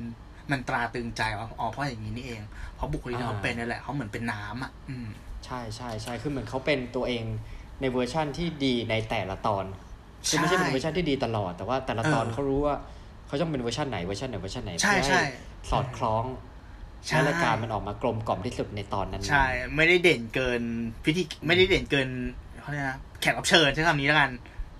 [0.52, 2.40] มันตราตรึงใจวะอ๋อเพราะอย่างนี้นี่เอง
[2.76, 5.06] เพราะบุคลิกที่เขาเป็นนี่แหละเขาเหมือนเป็นน้ำอะอืม
[5.44, 7.24] ใช่ใช่ใช่คือเหมือนเขาเป็นตัวเอง
[7.80, 9.64] ในเวอร์ชั่นที่ดีในแต่ละตอน
[10.28, 12.76] คือไม่ใช่เป็นเวอร์ชันที่ดีตลอด แต่ว่าแต่ละตอนเออเขารู้ว่า
[13.26, 15.22] เขาต้องเป็นเวอร์ชันไหนเวอร์ชันไหนเวอร์ชันไหนใช่เพื่อใช่
[15.70, 16.24] สอดคล้อง
[17.06, 20.62] ใช่ให้รายการมันออกมากลมกล่อมที่สุดในตอนนั้นๆใช่ ไม่ได้เด่นเกิน
[21.04, 22.08] พิธีไม่ได้เด่นเกิน
[22.62, 24.30] เขาเรียกนะแขกรับเชิญใช้คำนี้แล้วกัน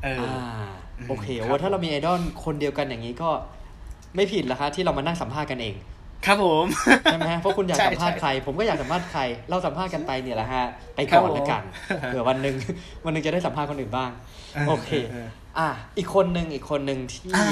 [0.04, 0.68] เอออ่า
[0.98, 3.30] อืมโอเคครับโอ้ถ้าเรามีไอดอลคนเดียวกันอย่างนี้ก็
[4.16, 5.74] ไม่ผิดละคะที่เรามานั่งสัมภาษณ์กันเอง
[6.26, 6.66] ครับผม
[7.04, 10.64] ใช่ไหมฮะเพราะคุณอยากใช่สัมภาษณ์ใช่ใคร ผมก็อยากสัมภาษณ์ใคร เราสัมภาษณ์กันไปเนี่ยแหละฮะ
[10.94, 11.62] ไปครับก่อนผมละกัน
[12.06, 12.56] เผื่อวันหนึ่ง
[13.04, 14.10] วันหนึ่งจะได้สัมภาษณ์คนอื่นบ้าง
[14.68, 15.68] โอเคเอออะ
[15.98, 17.48] อีกคนหนึ่งอีกคนหนึ่งที่อ่า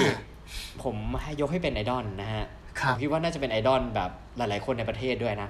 [0.82, 2.44] ผมให้ยกให้เป็นไอดอลนะฮะ
[2.80, 5.48] ครับผมคิดว่าน่าจะเป็นไอดอลแบบหลาย ๆ คนในประเทศด้วยนะ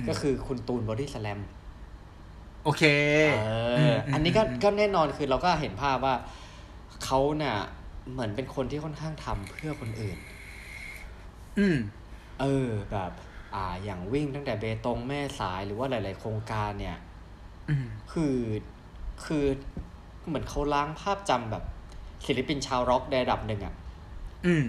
[0.00, 1.40] มก็คือคุณตูนบอดี้สแลม
[2.64, 2.82] โอเค
[3.76, 6.14] เอออมอันนี้ก็อืมก็แน่นอนคือเราก็เห็นภาพว่า
[7.04, 7.56] เขาเนี่ย
[8.12, 10.18] เหมือนเป็นคนที่ค่อนข้างทำเพื่อคนอื่น
[11.58, 11.76] อืม
[12.40, 13.12] เออแบบ
[13.54, 16.96] อ่า อย่างวิ่งตั้งแต่เบตงแม่สายหรือว่าหลาย ๆ โครงการเนี่ย
[17.68, 18.36] อืมคือ
[19.24, 19.44] คือ
[20.26, 21.64] เหมือนเขาล้างภาพจำแบบ
[22.26, 23.74] ศิลปินชาวร็อกในระดับหนึ่งอะ
[24.46, 24.64] อืม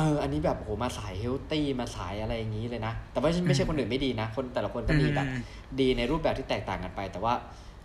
[0.00, 5.42] เอออันนี้แบบโหมาสายเฮลตี้มาสายอะไรอย่างนี้เลยนะ แต่ว่าไม่ใช่คนอื่นไม่ดีนะ คนแต่ละคนก็มีแบบอืม
[5.80, 7.34] ดีในรูปแบบที่แตกต่างกันไป แต่ว่า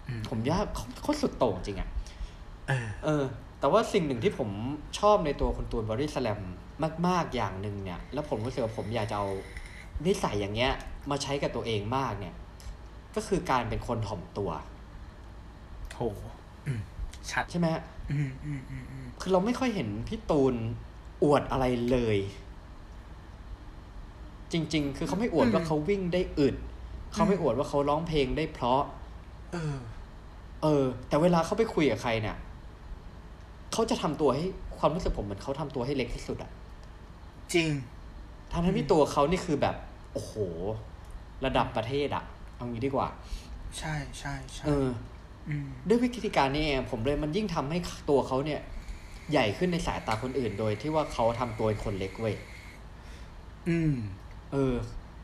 [0.07, 1.89] อืมผมว่าเขาเขาสุดโต่งจริงอะ
[2.68, 3.24] เออเออ
[3.59, 4.49] แต่ว่าสิ่งหนึ่งที่ผม
[4.99, 6.39] ชอบในตัวคุณตูนบอดี้สแลม
[7.07, 9.28] มาก ๆ อย่างหนึ่งเนี่ย แล้วผมรู้สึกว่าผมอยากจะเอา
[10.05, 10.72] นิสัยอย่างเงี้ย
[11.11, 12.34] มาใช้กับตัวเองมากเนี่ย
[13.16, 14.49] ก็คือการเป็นคนถ่อมตัว
[15.95, 16.01] โห
[16.68, 16.82] อืม
[17.32, 20.55] ชัดใช่ไหมฮะอืมอืมอืมอืมคือเราไม่ค่อยเห็นพี่ตูน
[21.24, 22.18] อวดอะไรเลย
[24.51, 26.55] จริง ๆ คือเขาไม่อวดว่าเขาวิ่งได้อึด
[27.13, 28.82] เขาไม่อวดว่าเขาร้องเพลงได้เพราะ
[29.53, 29.76] เออ
[30.63, 32.38] เออ แต่เวลาเขาไปคุยกับใครเนี่ย
[33.74, 34.45] เขาจะทำตัวให้
[34.78, 36.51] ความรู้สึกผมเหมือนเขาทำตัวให้เล็กที่สุดอะ
[37.53, 37.70] จริง
[38.51, 39.76] ทั้งนั้นที่ตัวเขานี่คือแบบ
[40.13, 40.34] โอ้โห
[41.45, 42.24] ระดับประเทศอะ
[42.55, 43.07] เอางี้ดีกว่า
[43.78, 44.89] ใช่ใช่ใช่เออ
[45.47, 47.78] อืมด้วยวิธีการนี้เองผมเลยมันยิ่งทำให้
[48.09, 48.61] ตัวเขาเนี่ย
[49.32, 52.36] ใหญ่ขึ้นในสายตาคนอื่น โดยที่ว่าเขาทำตัวเป็นคนเล็กเว้ย
[53.69, 53.93] อืม
[54.51, 54.73] เออ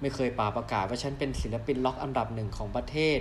[0.02, 3.20] ไม่เคยป่าประกาศว่าฉันเป็นศิลปินล็อกอันดับหนึ่งของประเทศ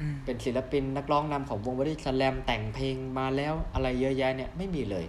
[0.00, 5.06] อืมเป็นศิลปินนักร้องนำของวงบอดี้สแลมแต่งเพลงมาแล้วอะไรเยอะแยะเนี่ยไม่มีเลย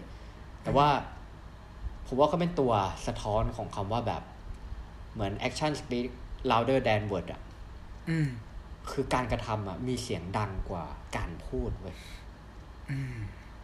[0.63, 0.87] แต่ว่า
[2.07, 2.71] ผมว่าก็เป็นตัว
[3.07, 4.23] สะท้อนของคำว่าแบบ
[5.13, 6.07] เหมือน action speak
[6.51, 7.41] louder than word อะ
[8.09, 8.27] อืม
[8.91, 10.85] คือการกระทำอะมีเสียงดังกว่า
[11.15, 11.95] การพูดเว้ย
[12.91, 13.17] อืม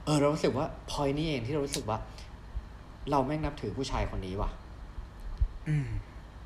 [0.05, 1.97] เออเรารู้สึกว่าพอยนี่เองที่เรารู้สึกว่า
[3.11, 4.49] เราแม่งนับถือผู้ชายคนนี้ว่ะ
[5.69, 5.87] อืม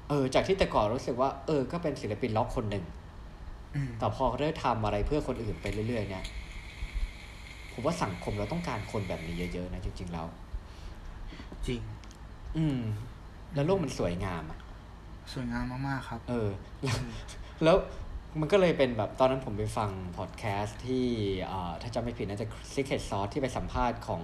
[0.10, 2.86] เออ จากที่แต่ก่อนรู้สึกว่า เออ ก็เป็นศิลปินล็อกคนหนึ่ง
[3.76, 6.24] อืมแต่พอได้ทำอะไรเพื่อคนอื่นไปเรื่อยๆเนี่ย
[7.72, 10.26] ผมว่าสังคมเราต้องการคนแบบนี้เยอะๆนะจริงๆแล้ว
[11.68, 11.82] จริง
[12.57, 12.80] อืม
[13.55, 14.60] แล้วโลกมันสวยงามอะ
[15.34, 16.49] สวยงามมากๆครับ เออ
[16.84, 16.97] แล้ว
[17.64, 17.78] แล้ว
[18.39, 21.05] มันก็เลยเป็นแบบตอนนั้นผมไปฟังพอดแคสต์ที่
[21.47, 24.21] เอ่อถ้าจำไม่ผิดน่าจะ Secret Sauce ที่ไปสัมภาษณ์ของ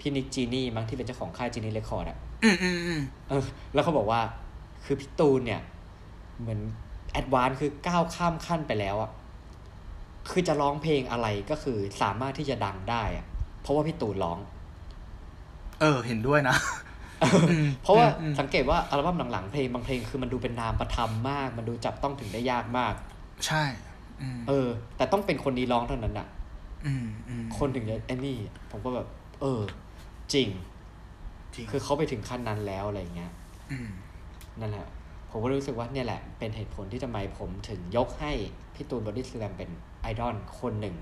[0.00, 4.20] พี่นิกจีนี่มั้งที่เป็นเจ้าของค่ายจีนี่เรคคอร์ดอะอืมอืมอืมเออแล้วเขาบอกว่า
[4.84, 5.60] คือพี่ตูนเนี่ย
[6.40, 6.60] เหมือน
[7.12, 9.10] แอดวานคือก้าวข้ามขั้นไปแล้วอะ
[10.30, 13.26] คือจะร้องเพลงอะไรก็คือสามารถที่จะดังได้อะ
[13.60, 14.38] เพราะว่าพี่ตูนร้อง
[15.80, 16.56] เออ เห็นด้วยนะ
[17.64, 22.94] มเพราะว่าอืมสังเกตว่าอัลบั้มหลังๆเพลงบางเพลงคือมันดูเป็นนามประธรรมมาก มันดูจับต้องถึงได้ยากมาก
[23.46, 23.62] ใช่
[24.22, 26.28] อืมเออ แต่ต้องเป็นคนนี้ร้องเท่านั้นอะ
[26.86, 28.36] อืมอืมคนถึงจะไอ้นี่
[28.70, 29.06] ผมก็แบบ
[29.40, 29.60] เออ
[30.32, 30.48] จริง
[31.54, 33.32] จริง คือเขาไปถึงขั้นนั้นแล้วอะไรเงี้ย
[33.70, 33.88] อืม
[34.60, 34.86] นั่นแหละ
[35.30, 38.32] ผมก็รู้สึกว่าเนี่ยแหละ เป็นเหตุผลที่ทำไมผมถึงยกให้
[38.74, 39.70] พี่ตูนบอดี้สแลมเป็น
[40.00, 40.96] ไอดอลคนหนึ่ง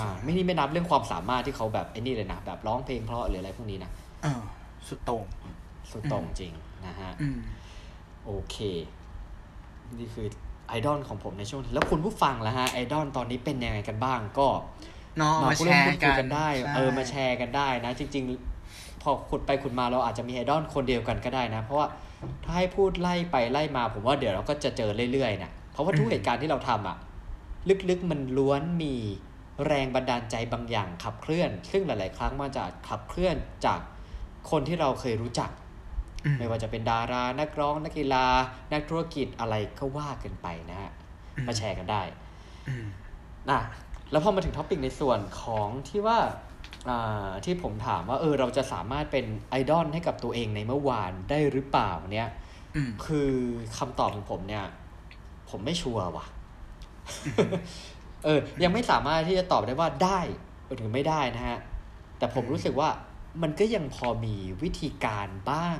[0.00, 3.90] มากๆไม่นี่ไม่นับเรื่องความสามารถที่เขาแบบไอ้นี่เลยนะ แบบร้องเพลงเพราะหรืออะไรพวกนี้นะ
[4.22, 4.40] เออ
[4.88, 5.24] สุดโต่ง
[5.90, 6.52] สุดโต่งจริง
[6.86, 7.40] นะฮะอืม
[8.24, 8.56] โอเค
[9.98, 10.26] นี่คือ
[10.68, 14.48] ไอดอลของผมในช่วงนี้แล้วคุณผู้ฟังล่ะฮะไอดอลตอนนี้เป็นยังไงกันบ้างก็
[15.18, 18.24] เนาะมาพูดแชเรื่องร์พูดกัคุยนกันได้ใช่เออมาแชร์กันได้นะ จริง
[18.64, 21.86] ๆ พอขุดไปขุดมาเราอาจจะมีไอดอลคนเดียวกันก็ได้นะ เพราะว่า
[22.44, 26.96] ถ้าให้พูดไล่ไปไล่มาผมว่าเดี๋ยวเราก็จะเจอเรื่อยๆนะเพราะว่าทุกเหตุการณ์ที่เราทำอะ
[27.90, 28.94] ลึกๆมันล้วนมี
[29.66, 33.36] แรงบันดาลใจบางอย่างขับเคลื่อน ซึ่งหลาย ๆ ครั้งมาจากขับเคลื่อน
[33.66, 33.80] จาก
[34.50, 35.59] คนที่เราเคยรู้จักอืม
[36.38, 38.26] ไม่ว่าจะเป็นดารา นักร้อง นักกีฬา
[38.72, 40.90] นักธุรกิจอะไรก็ว่ากันไปนะฮะ
[41.36, 42.02] อืมมาแชร์กันได้
[42.68, 42.86] อืม
[43.50, 43.60] อะ
[44.10, 46.18] แล้วพอมาถึงท็อปิกในส่วนของที่ว่า
[46.88, 52.28] อ่าที่ผมถามว่าเออเราจะสามารถเป็นไอดอลให้กับตัวเองในเมื่อวานได้หรือเปล่าเนี่ย
[52.76, 53.30] อืมคือ
[53.78, 54.64] คำตอบของผมเนี่ย
[55.50, 56.26] ผมไม่ชัวร์ว่ะ
[58.24, 60.20] เออ ยังไม่สามารถที่จะตอบได้ว่าได้
[60.74, 61.58] หรือไม่ได้นะฮะ
[62.18, 62.88] แต่ผมรู้สึกว่า
[63.42, 65.78] มันก็ยังพอมีวิธีการบ้าง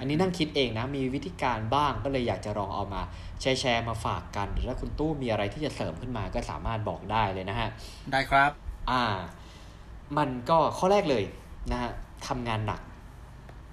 [0.00, 3.02] อันนี้นั่งคิดเองนะ มีวิธีการบ้างก็เลยอยากจะลองเอามา
[3.40, 7.68] แชร์แชร์มาฝากกันหรือถ้าคุณตู้มีอะไรที่จะเสริมขึ้นมาก็สามารถบอกได้เลยนะฮะ
[8.12, 8.50] ได้ครับ
[8.90, 9.02] อ่า
[10.18, 11.24] มันก็ข้อแรกเลย
[11.72, 11.90] นะฮะ
[12.26, 12.80] ทำงานหนัก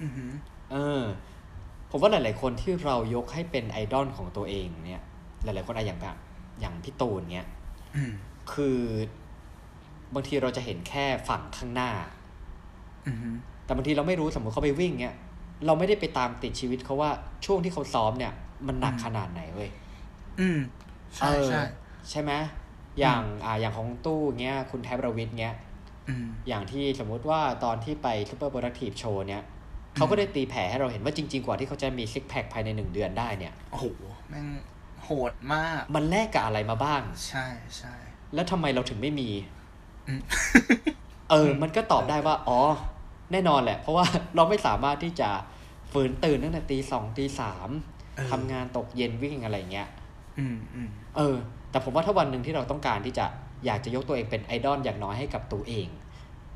[0.02, 0.32] อือหือ
[0.72, 1.04] เออ
[1.90, 5.02] ผมว่าหลาย ๆ คนที่เรายกให้เป็นไอดอลของตัวเองเนี่ย
[5.44, 6.16] หลาย ๆ คนอะอย่างแบบ
[6.60, 7.48] อย่างพี่ตูนเนี้ย
[7.96, 8.12] อืม
[8.54, 8.80] คือ
[10.14, 11.92] บางทีเราจะเห็นแค่ฝั่งข้างหน้า
[13.08, 13.36] อือหือ
[13.66, 15.16] แต่บางทีเราไม่รู้สมมติเขาไปวิ่งเนี้ย
[15.66, 17.10] เราไม่ได้ไปตามติดชีวิตเขาว่า
[17.46, 18.34] ช่วงที่เขาซ้อมเนี่ย
[18.68, 19.70] มันหนักขนาดไหนเว้ย
[20.40, 20.60] อืม
[21.16, 21.62] ใช่เออใช่
[22.10, 22.32] ใช่ไหม
[23.00, 25.56] อย่างอ่าอย่างของตู้เงี้ย คุณแทบประวิทย์เงี้ย
[26.08, 29.44] อืมอย่างที่สมมุติว่าตอนที่ไป Super Productive Show เนี่ย
[29.96, 33.86] เขาก็ได้ตีแผ่ให้เราเห็นว่าจริง ๆ กว่าที่เขาจะมีซิกแพคภายในหนึ่งเดือนได้เนี่ยโอ้โห
[34.30, 34.48] แม่ง
[35.04, 37.46] โหดมาก มันแลกกับอะไรมาบ้าง ใช่
[37.78, 37.94] ใช่
[38.34, 39.30] แล้วทำไมเราถึงไม่มี
[40.08, 40.22] อืม
[41.30, 42.60] เออ มันก็ตอบได้ว่า อ๋อ
[43.32, 44.06] แน่นอนแหละ เพราะว่า
[44.36, 45.30] เราไม่สามารถที่จะ
[45.94, 47.70] ฝืนตื่นตั้งแต่ตีสองตีสาม
[48.16, 49.88] เออทำงานตกเย็นวิ่งอะไรเงี้ย
[50.40, 51.36] อืมอืมเออ
[51.72, 53.26] แต่ผมว่าถ้าวันหนึ่งที่เราต้องการที่จะ
[53.66, 55.88] อยากจะยกตัวเองเป็นไอดอลอย่างน้อยให้กับตัวเอง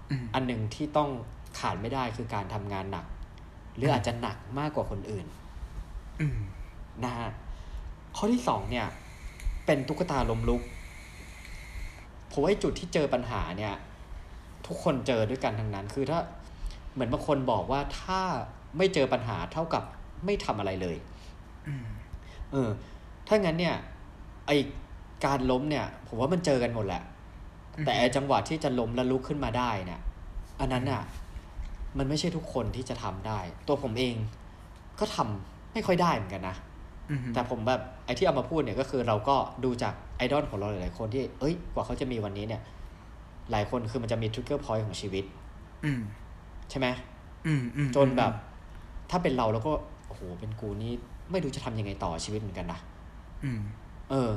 [0.09, 1.09] อืมอันหนึ่งที่ต้อง
[1.59, 3.05] ขาดไม่ได้คือการทำงานหนัก
[3.75, 5.25] หรืออาจจะหนักมากกว่าคนอื่น
[6.19, 6.37] อืม
[7.03, 7.29] นะฮะ
[8.15, 8.87] ข้อที่สองเนี่ย
[9.65, 10.61] เป็นตุ๊กตาลมลุก
[12.31, 13.73] ผมว่าไอ้จุดที่เจอปัญหาเนี่ย
[14.67, 16.19] ทุกคนเจอด้วยกันทั้งนั้น คือถ้า
[16.93, 18.21] เหมือนบางคนบอกว่าถ้า
[18.77, 19.83] ไม่เจอปัญหาเท่ากับ
[20.25, 20.97] ไม่ทำอะไรเลย
[21.67, 21.85] อืม
[22.51, 22.69] เออ
[23.27, 23.75] ถ้างั้นเนี่ย
[24.47, 24.51] ไอ
[25.25, 27.03] การล้มเนี่ย ผมว่ามันเจอกันหมดแหละ
[27.85, 30.01] แต่ไอจังหวะที่จะล้มแล้วลุกขึ้นมาได้เนี่ย
[30.59, 31.03] อันนั้นอะ
[31.97, 34.15] มันไม่ใช่ทุกคนที่จะทำได้ ตัวผมเอง
[34.99, 36.55] ก็ทำไม่ค่อยได้เหมือนกันนะ
[37.09, 42.61] อืมแต่ผมแบบไอ้ที่เอามาพูดเนี่ยก็คือเราก็ดูจากไอดอลของเราหลายๆคนที่ เอ้ย กว่าเขาจะมีวันนี้เนี่ย
[43.51, 45.25] หลายคนคือมันจะมีทริกเกอร์พอยต์ของชีวิต
[45.85, 46.01] อืม
[46.69, 46.87] ใช่ไหม
[47.47, 48.31] อืมอืมจนแบบ
[49.09, 49.71] ถ้าเป็นเราแล้วก็
[50.07, 50.93] โอ้โหเป็นกูนี่
[51.31, 52.79] ไม่รู้จะทำยังไงต่อชีวิตเหมือนกันนะ
[53.43, 53.61] อืม
[54.09, 54.31] เออ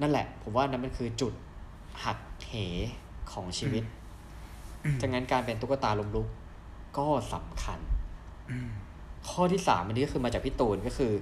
[0.00, 1.32] นั่นแหละ ผมว่านั่นมันคือจุด
[2.04, 2.52] หักเห
[3.32, 3.84] ของชีวิต
[4.84, 6.28] อืมดังนั้นการเป็นตุ๊กตาลมลุก
[6.98, 7.78] ก็สำคัญ
[8.50, 8.70] อืม
[9.28, 11.12] ข้อที่สามอันนี้ก็คือมาจากพี่ตูนก็คือ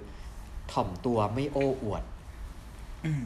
[0.73, 2.03] ถ่อมตัวไม่โอ้อวด
[3.07, 3.25] อืม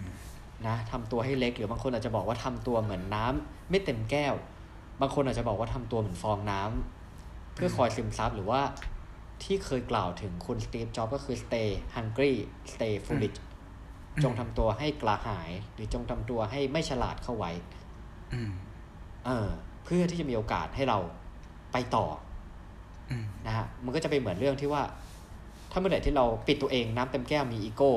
[0.66, 4.34] นะทำตัวให้เล็กหรือบางคนอาจจะบอกว่าทำตัวเหมือนน้ำไม่เต็มแก้ว
[5.00, 8.60] บางคนอาจจะบอกว่าทำตัวเหมือนฟองน้ำเพื่อคอยซึมซับหรือว่า
[9.44, 12.32] ที่เคยกล่าวถึงคุณสตีฟจ็อบก็คือ stay hungry
[12.72, 13.38] stay foolish
[14.22, 17.52] จงทำตัวให้กระหาย หรือจงทำตัวให้ไม่ฉลาดเข้าไว้
[18.32, 18.50] อืม
[19.26, 19.48] เออ
[19.84, 20.98] เพื่อที่จะมีโอกาสให้เรา
[21.72, 22.06] ไปต่อ
[23.10, 24.82] อืมนะฮะมันก็จะเป็นเหมือนเรื่องที่ว่า
[25.70, 27.92] ถ้าเมื่อไหร่ที่เราปิดตัวเองน้ำเต็มแก้วมีอีโก้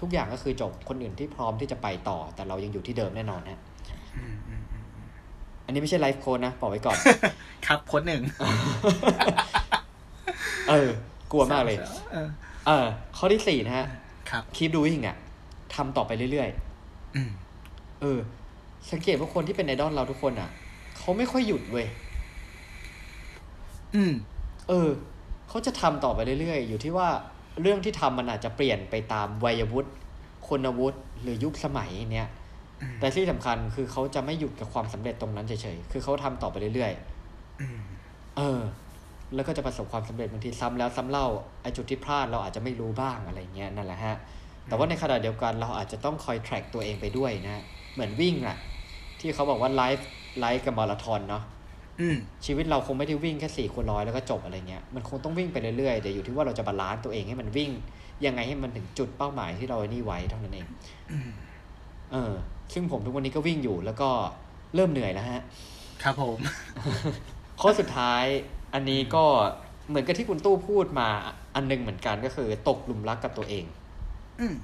[0.00, 3.60] ทุกอย่างก็คือจบคนอื่นที่พร้อมที่จะไปต่อ แต่เรายังอยู่ที่เดิมแน่นอนฮะ
[4.16, 4.84] อืมอืมอืม
[5.64, 6.98] อันนี้ไม่ใช่ไลฟ์โค้ดนะบอกไว้ก่อน
[7.66, 8.22] ครับโค้ดหนึ่ง
[10.68, 10.88] เออ
[11.32, 11.78] กลัวมากเลย
[12.12, 12.28] เออ
[12.66, 12.86] เออ
[13.16, 13.86] ข้อที่สี่นะฮะ
[14.30, 15.16] ครับ keep doing อะ
[15.74, 16.48] ทำต่อไปเรื่อย
[17.14, 18.18] อืมๆเออ
[18.90, 20.50] สังเกตว่าคนที่เป็นไอดอลเราทุกคนอะ
[20.98, 21.86] เขาไม่ค่อยหยุดเว้ย
[23.94, 24.12] อืม
[24.68, 24.88] เออ
[25.48, 27.08] เขาจะทำต่อไปเรื่อยๆ อยู่ที่ว่า
[27.60, 29.90] เรื่องที่ทำมันอาจจะเปลี่ยนไปตามวัยวุฒิ
[30.46, 32.28] คุณวุฒิหรือยุคสมัยเนี้ย
[32.80, 36.92] อืมแต่ที่สำคัญคือเขาจะไม่หยุดกับความสำเร็จตรงนั้นเฉยๆ คือเขาทำต่อไปเรื่อย
[37.58, 38.60] อืมๆเออ
[39.34, 41.26] แล้วก็จะประสบความสำเร็จบางทีซ้ำแล้วซ้ำเล่า
[41.62, 44.16] ไอ้จุดที่พลาดเราอาจจะไม่รู้บ้างอะไรเงี้ยนั่นแหละฮะ
[44.66, 47.62] แต่ว่าในขณะเดียวกันเราอาจจะต้องคอย track ตัวเองไปด้วยนะ
[47.94, 48.56] เหมือนวิ่งอะ
[49.20, 51.42] ที่เขาบอกว่า life life กับมาราธอนเนาะ
[52.00, 52.16] อืม
[52.46, 57.70] ชีวิตเราคงไม่ได้วิ่งแค่สี่คูณร้อยแล้วก็จบอะไรเงี้ยมันคงต้องวิ่งไปเรื่อยๆแต่อยู่ที่ว่าเราจะ balance ตัวเองให้มันวิ่ง
[58.26, 60.66] ยังไงให้มันถึงจุดเป้าหมายที่เราไอ้นี่ไว้เท่านั้นเอง
[61.10, 61.30] อืม
[62.12, 62.32] เออ
[62.72, 64.08] ซึ่งผมทุกวันนี้ก็วิ่งอยู่แล้วก็
[64.74, 65.40] เริ่มเหนื่อยแล้วฮะ
[66.02, 66.38] ครับผม
[67.60, 68.24] ข้อสุดท้าย
[68.74, 69.24] อันนี้ก็
[69.88, 71.08] เหมือนกับที่คุณตู้พูดมา
[71.54, 73.64] อันหนึงเหมือนกันก็คือ ตกหลุมรักกับตัวเอง
[74.40, 74.54] อืม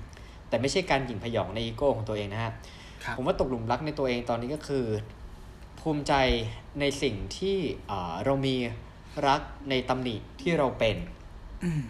[0.49, 2.53] แต่ไม่ใช่การหยิ่งพยองในอีโก้ของตัวเองนะฮะ
[3.05, 4.87] ครับผมว่าตกหลุมรักในตัวเองตอนนี้ก็คือ
[5.81, 6.15] ภูมิใจ
[6.81, 7.57] ในสิ่งที่
[7.89, 8.57] เอ่อเรามี
[9.27, 9.41] รัก
[9.71, 10.97] ในตำหนิที่เราเป็น
[11.65, 11.83] อืม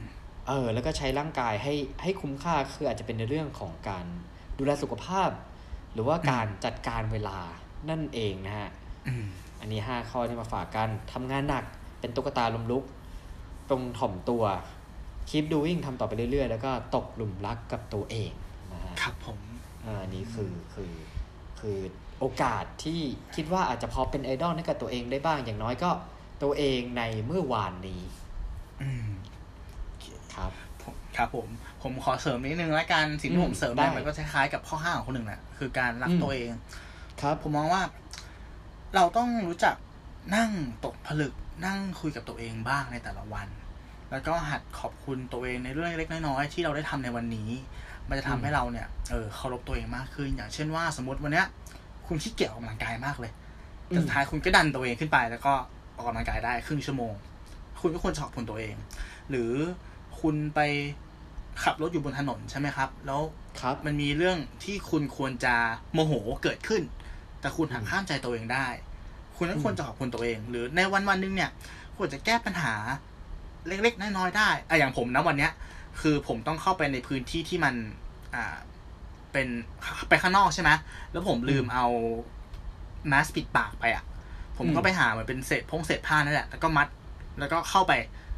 [0.49, 4.07] เออแล้วก็ใช้ร่างกายให้ให้คุ้มค่าคืออาจจะเป็นในเรื่องของการ
[4.59, 5.31] ดูแลสุขภาพ
[5.93, 7.39] หรือว่าการจัดการเวลา
[7.91, 8.69] นั่นเองนะฮะ
[9.07, 9.25] อืม
[9.61, 11.65] อันนี้ห้าข้อที่มาฝากกันทำงานหนัก
[12.01, 12.85] เป็นตุ๊กตาลมลุก
[13.71, 14.43] ตรงถ่อมตัว
[15.31, 18.33] keep doing ทำต่อไปเรื่อยๆ แล้วก็ตกหลุมรักกับตัวเอง
[18.73, 19.39] นะฮะครับผม
[19.85, 20.93] อ่าอันนี้คือคือ
[21.61, 21.79] คือ
[22.21, 23.01] โอกาสที่
[23.35, 25.91] คิดว่าอาจจะพอเป็นไอดอลให้กับตัวเองได้บ้างอย่างน้อยก็
[26.43, 28.03] ตัวเองในเมื่อวานนี้
[28.83, 29.09] อืม
[30.35, 31.49] ครับผมครับผม
[31.83, 36.51] ผมขอเสริมนิดนึงละกันสิ่งที่อืมผมเสริมได้ได้มันก็คล้ายๆกับข้อห้าของคนหนึ่งแหละคือการรักอืมตัวเอง
[37.21, 37.83] ครับ ผมมองว่า
[38.95, 39.75] เราต้องรู้จัก
[40.37, 40.51] นั่ง
[40.85, 41.33] ตกผลึก
[41.67, 43.49] นั่งคุยกับตัวเองบ้างในแต่ละวัน
[44.11, 47.51] แล้วก็หัดขอบคุณตัวเองในเรื่องเล็กๆน้อยๆที่เราได้ทำในวันนี้
[48.09, 51.47] มันจะทำอืมให้เราเนี่ยเออเคารพตัวเองมากขึ้น อย่างเช่นว่าสมมติวันเนี้ย
[52.07, 53.33] คุณขี้เกียจออกกำลังกายมากเลย
[53.87, 55.53] แต่สุดท้ายคุณก็ดันตัวเองขึ้นไป แล้วก็
[55.97, 57.13] ออกกำลังกายได้ครึ่งชั่วโมง
[57.81, 58.75] คุณก็ควรจะขอบคุณตัวเอง
[59.31, 59.53] หรือ
[60.21, 60.61] คุณไป
[61.63, 63.21] ขับรถอยู่บนถนนใช่ไหมครับ แล้ว
[63.61, 65.55] ครับมันมีเรื่องที่คุณควรจะ
[65.93, 66.83] โมโหเกิดขึ้น
[67.41, 68.67] แต่คุณหักอืมห้ามใจตัวเองได้
[69.39, 71.51] คุณก็อืมควรจะขอบคุณตัวเอง หรือในวันวันหนึงเนี่ย
[71.97, 72.75] ควรจะแก้ปัญหา
[73.67, 75.53] เล็กๆน้อยๆได้อะอย่างผมนะวันเนี้ย
[76.01, 77.75] คือผมต้องเข้าไปในพื้นที่ที่มัน
[78.35, 78.57] อ่า
[79.33, 79.49] เป็น
[80.09, 80.71] ไปข้างนอกใช่ไหม
[81.13, 81.87] แล้วผมลืมเอา
[83.09, 84.05] แมสปิดปากไปอะ
[84.57, 86.89] ผมก็ไปหาเหมือนเป็นเศษพงเศษผ้านั่นแหละแล้วก็มัด
[87.41, 87.93] แล้วก็เข้าไป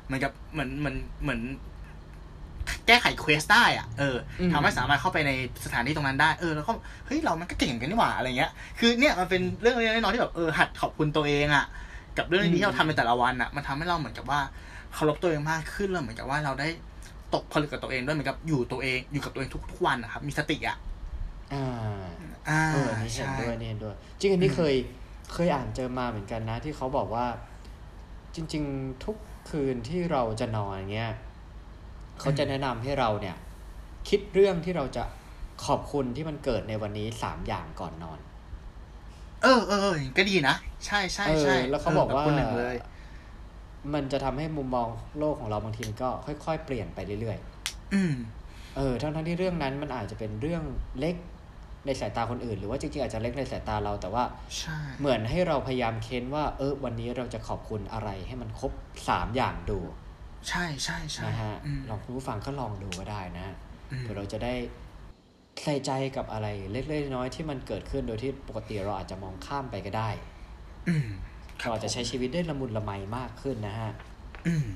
[0.07, 1.41] เหมือนกับเหมือนเหมือนเหมือน
[2.87, 5.33] แก้ไขเควสได้อะเอออืมทำให้สามารถเข้าไปใน
[5.65, 6.73] สถานที่ตรงนั้นได้เออแล้วก็
[7.07, 11.65] เฮ้ยเรามันก็เก่งกันนี่หว่าอะไรเงี้ย คือเนี่ยมันเป็นเรื่องเล็กๆน้อยๆที่แบบเออหัดขอบคุณตัวเองอะ
[12.19, 14.41] กับเรื่องที่เราทำในแต่ละวันอะ มันทำให้เราเหมือนกับว่า
[14.95, 16.69] เคารพตัวเองมากขึ้นแล้วเหมือนกับว่าเราได้
[17.35, 20.77] ตกผลึกกับตัวเองด้วยเหมือนกับอยู่ตัวเองอยู่กับตัวเองทุกๆวันนะครับ มีสติอะ
[21.53, 21.65] อ่า
[22.49, 24.75] อ่าเอออันนี่เห็นใช่ด้วยนี่เห็นด้วยจริงอันนี้อืมเคย
[25.33, 27.27] เคยอ่านเจอมาเหมือนกันนะ ที่เขาบอกว่า
[28.35, 29.17] จริง ๆ ทุก
[29.51, 31.13] คืนที่เราจะนอนอย่างเงี้ย
[32.21, 33.37] เขาจะแนะนำให้เราเนี่ย
[34.09, 35.05] คิดเรื่องที่เราจะ
[35.65, 38.19] ขอบคุณที่มันเกิดในวันนี้สามอย่างก่อนนอน
[39.43, 40.57] เออเออเออก็ดีนะ
[40.87, 42.77] ใช่ใช่ใช่เออแล้วเขาบอกว่าแบบคนหนึ่งเลย
[43.95, 47.39] มันจะทำให้มุมมองโลกของเราบางทีมันก็ค่อยๆ เปลี่ยนไปเรื่อย
[47.95, 48.15] อืม
[48.77, 50.63] เออทั้งทั้งที่เรื่องนั้นมันอาจจะเป็นเรื่อง
[51.01, 51.17] เล็ก
[51.87, 54.25] ในสายตาคนอื่น หรือว่าจริงๆอาจจะเล็กในสายตาเราแต่ว่า
[54.59, 58.73] ใช่เหมือนให้เราพยายามเค้นว่า เออวันนี้เราจะขอบคุณอะไรให้มันครบ
[59.09, 59.79] สามอย่างดู
[60.49, 63.55] ใช่ใช่ใช่นะฮะอืมลองคุณผู้ฟังก็ลองดูก็ได้นะ
[63.91, 64.55] อืมเดี๋ยวเราจะได้
[65.65, 70.11] ใส่ใจกับอะไรเล็กๆน้อยๆที่มันเกิดขึ้นโดยที่ปกติเราอาจจะมองข้ามไปก็ได้
[70.89, 71.09] อืม
[71.61, 73.91] เราอาจจะใช้ชีวิตได้ละมุนละไมมากขึ้นนะฮะ
[74.47, 74.67] อืม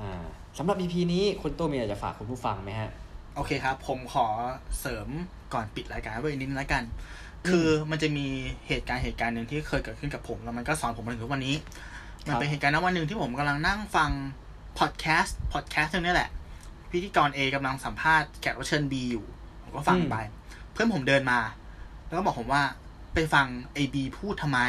[0.00, 0.24] อ่า
[0.58, 2.90] สำหรับ EP นี้คุณตู้มีอะไรจะฝากคุณผู้ฟังไหมฮะ
[3.34, 4.26] โอเคครับ ผมขอ
[4.80, 5.08] เสริม
[5.54, 6.82] ก่อนปิดรายการไว้นิดนึงแล้วกัน
[7.48, 8.26] คือมันจะมี
[8.68, 11.56] เหตุการณ์เหตุการณ์หนึ่งที่เคยเกิดขึ้นกับผม แล้วมันก็สอนผมมาถึงทุกวันนี้
[12.26, 14.10] มันเป็นเหตุการณ์ณวันหนึ่งที่ผมกำลังนั่งฟัง
[14.78, 16.30] พอดแคสต์พอดแคสต์นึงนี่แหละ
[16.90, 19.24] พิธีกรเอกำลังสัมภาษณ์แขกรับเชิญบีอยู่
[19.62, 20.16] ผมก็ฟังอืมไป
[20.72, 21.40] เพื่อนผมเดินมา
[22.06, 22.62] แล้วก็บอกผมว่า
[23.14, 24.60] ไปฟังไอบีพูดทำไม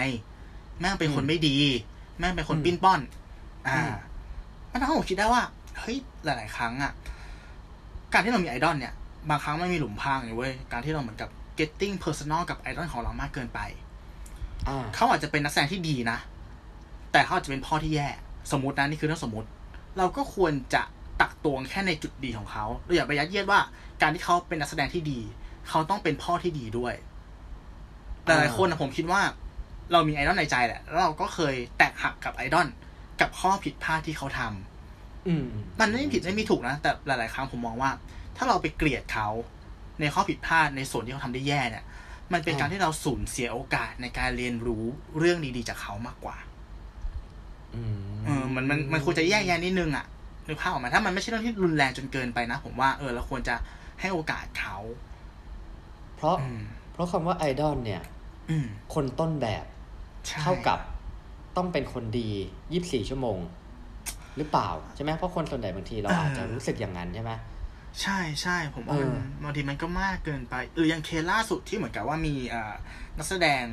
[0.80, 1.58] แม่งเป็นคนไม่ดี
[2.20, 3.02] แม่งเป็นคนปิ้นป้อน
[3.68, 3.80] อ่า
[4.72, 5.44] มันทำให้ผมคิดได้ว่า
[5.80, 6.92] เฮ้ยหลาย ๆ ครั้งอะ
[8.14, 8.94] การที่เรามีไอดอลเนี่ย
[9.30, 11.30] บางครั้งมันมีหลุมพรางอยู่เว้ย การที่เราเหมือนกับ
[11.60, 13.60] getting personal กับไอดอลของเรามากเกินไป
[14.68, 16.18] อ่าเขาอาจจะเป็นนักแสดงที่ดีนะ
[17.12, 18.08] แต่เขาอาจจะเป็นพ่อที่แย่
[18.52, 19.48] สมมตินะนี่คือเรื่องสมมติ
[19.98, 20.82] เราก็ควรจะ
[21.22, 23.60] ตักตวงแค่ในจุดดีของเขาเราอย่าไปยัดเยียดว่า
[24.02, 25.20] การที่เขาเป็นนักแสดงที่ดี
[25.70, 26.94] เขาต้องเป็นพ่อที่ดีด้วย
[28.24, 29.22] แต่หลายคนนะผมคิดว่า
[29.92, 32.68] เรามีไอดอลในใจแหละแล้วเราก็เคยแตกหักกับไอดอล
[33.22, 35.46] กับข้อผิดพลาดที่เขาทำอืม
[35.80, 37.92] มันไม่มีผิดไม่มีถูกนะ แต่หลาย ๆ ครั้งผมมองว่า
[38.38, 39.28] ถ้าเราไปเกลียดเขา
[40.00, 41.86] ในข้อผิดพลาดในส่วนที่เขาทำได้แย่เนี่ย
[42.34, 44.84] มันเป็นอ่าการที่เราสูญเสียโอกาสในการเรียนรู้
[45.18, 46.49] เรื่องดี ๆ จากเขามากกว่าอืม
[48.26, 50.06] เออมันมันมันควรจะแยกแยะนิดนึงอะ
[50.48, 53.56] นึกภาพออกไหมาถ้ามันไม่ใช่เรื่องที่รุนแรงจนเกินไปนะ ผมว่าเออเราควรจะ
[54.00, 54.78] ให้โอกาสเขา
[56.16, 56.62] เพราะอืม
[56.94, 58.02] เพราะคำว่าไอดอลเนี่ย
[58.50, 59.66] อืมคนต้นแบบ
[60.28, 60.80] ใช่เท่ากับ
[61.58, 62.30] ต้องเป็นคนดี
[62.72, 63.38] ยี่บสี่ชั่วโมง
[64.38, 67.32] หรือเปล่าใช่ไหมเพราะคนส่วนใหญ่บางทีเราอาจจะรู้สึกอย่างนั้นใช่ไหม
[68.02, 72.74] ใช่ใช่ผมว่ามันเออบางทีมันก็มากเกินไปหรืออย่างเคสล่าสุดที่เหมือนกับว่ามีอ่า
[73.18, 73.64] นักแสดง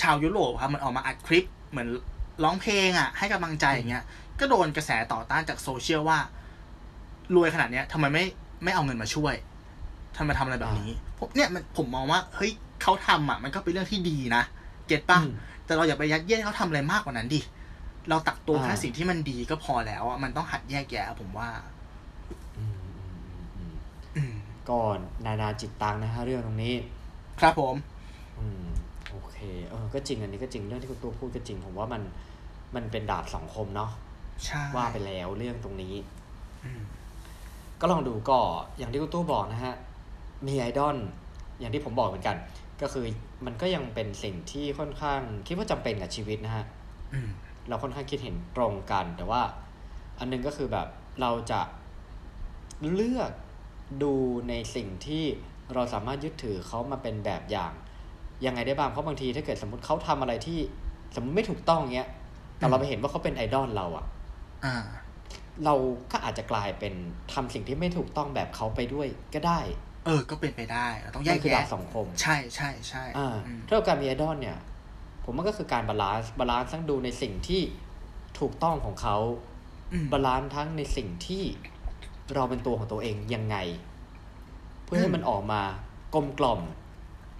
[0.00, 1.88] ชาวยุโรปครับมันออกมาอัดคลิปเหมือน
[2.44, 4.04] ร้องเพลงอะ ให้กำลังใจอย่างเงี้ย
[4.40, 6.18] ก็โดนกระแสต่อต้านจากโซเชียลว่า
[7.34, 8.24] รวยขนาดเนี้ยทำไมไม่
[8.64, 9.34] ไม่เอาเงินมาช่วย
[10.16, 14.42] ทำไมทำอะไรแบบนี้ผมเนี่ยมันผมมองว่าเฮ้ยเขาทำอะ มันก็เป็นเรื่องที่ดีนะ
[14.86, 15.32] เก็ตปะอืม
[15.64, 17.40] แต่เราอย่าไปยัดเยียดให้เขาทำอะไรมากกว่านั้นดิ
[18.08, 21.48] เราตักตัวอ่าแค่สิ่งที่มันดีก็พอแล้วอะมันต้องหัดแยกแยะผมว่า
[22.56, 23.02] อืมอื
[23.42, 23.74] มอืม
[24.16, 24.34] อืม
[24.68, 24.78] ก็
[25.26, 26.74] นานาจิตตังนะฮะเรื่องตรงนี้
[27.40, 27.74] ครับผม
[28.38, 28.64] อืม
[29.10, 29.36] โอเค
[29.68, 32.02] เออก็จริงอันนี้ก็จริงเรื่องที่คุณตัวพูดก็จริง ผมว่ามัน
[32.74, 33.90] มันเป็นดาบสองคมเนาะ
[34.44, 35.94] ใช่ว่าไปแล้วเรื่องตรงนี้
[36.64, 36.80] อืม
[37.80, 38.38] ก็ลองดูก็
[38.78, 39.74] อย่างที่คุณตู้บอกนะฮะ
[40.46, 40.96] มีไอดอล
[41.58, 42.36] อย่างที่ผมบอกเหมือนกัน
[42.82, 43.04] ก็คือ
[43.46, 46.64] มันก็ยังเป็นสิ่งที่ค่อนข้าง คิดว่าจำเป็นกับชีวิตนะฮะ
[47.12, 47.28] อืม
[47.68, 49.42] เราค่อนข้างคิดเห็นตรงกัน แต่ว่า
[50.18, 50.88] อันหนึงก็คือแบบ
[51.20, 51.60] เราจะ
[52.94, 53.30] เลือก
[54.02, 54.12] ดู
[54.48, 55.24] ในสิ่งที่
[55.74, 57.72] เราสามารถยึดถือเขามาเป็นแบบอย่าง
[58.46, 60.58] ยังไงได้บ้างเพราะบางทีถ้าเกิดสมมติเขาทำอะไรที่
[61.14, 62.08] สมมติไม่ถูกต้องเงี้ย
[62.58, 64.06] แต่เราไปเห็นว่าเขาเป็นไอดอลเราอะ
[64.64, 64.76] อ่า
[65.64, 65.74] เรา
[66.12, 66.94] ก็อาจจะกลายเป็น
[67.32, 69.60] ทำสิ่งที่ไม่ถูกต้องแบบเขาไปด้วยก็ได้
[70.06, 74.58] เออ ก็เป็นไปได้เราต้องแยมักนคือแยะดาบสองคม ใช่ใช่ใช่อ่าอืมถ้าเราการมีไอดอลเนี่ย
[75.24, 77.62] ผมว่าก็คือการ balance balance ทั้งดูในสิ่งที่
[78.40, 79.16] ถูกต้องของเขา
[79.92, 81.44] อืม balance ทั้งในสิ่งที่
[82.34, 83.56] เราเป็นตัวของตัวเองยังไง
[84.84, 85.62] เพื่อให้มันออกมา
[86.14, 86.60] กลมกล่อม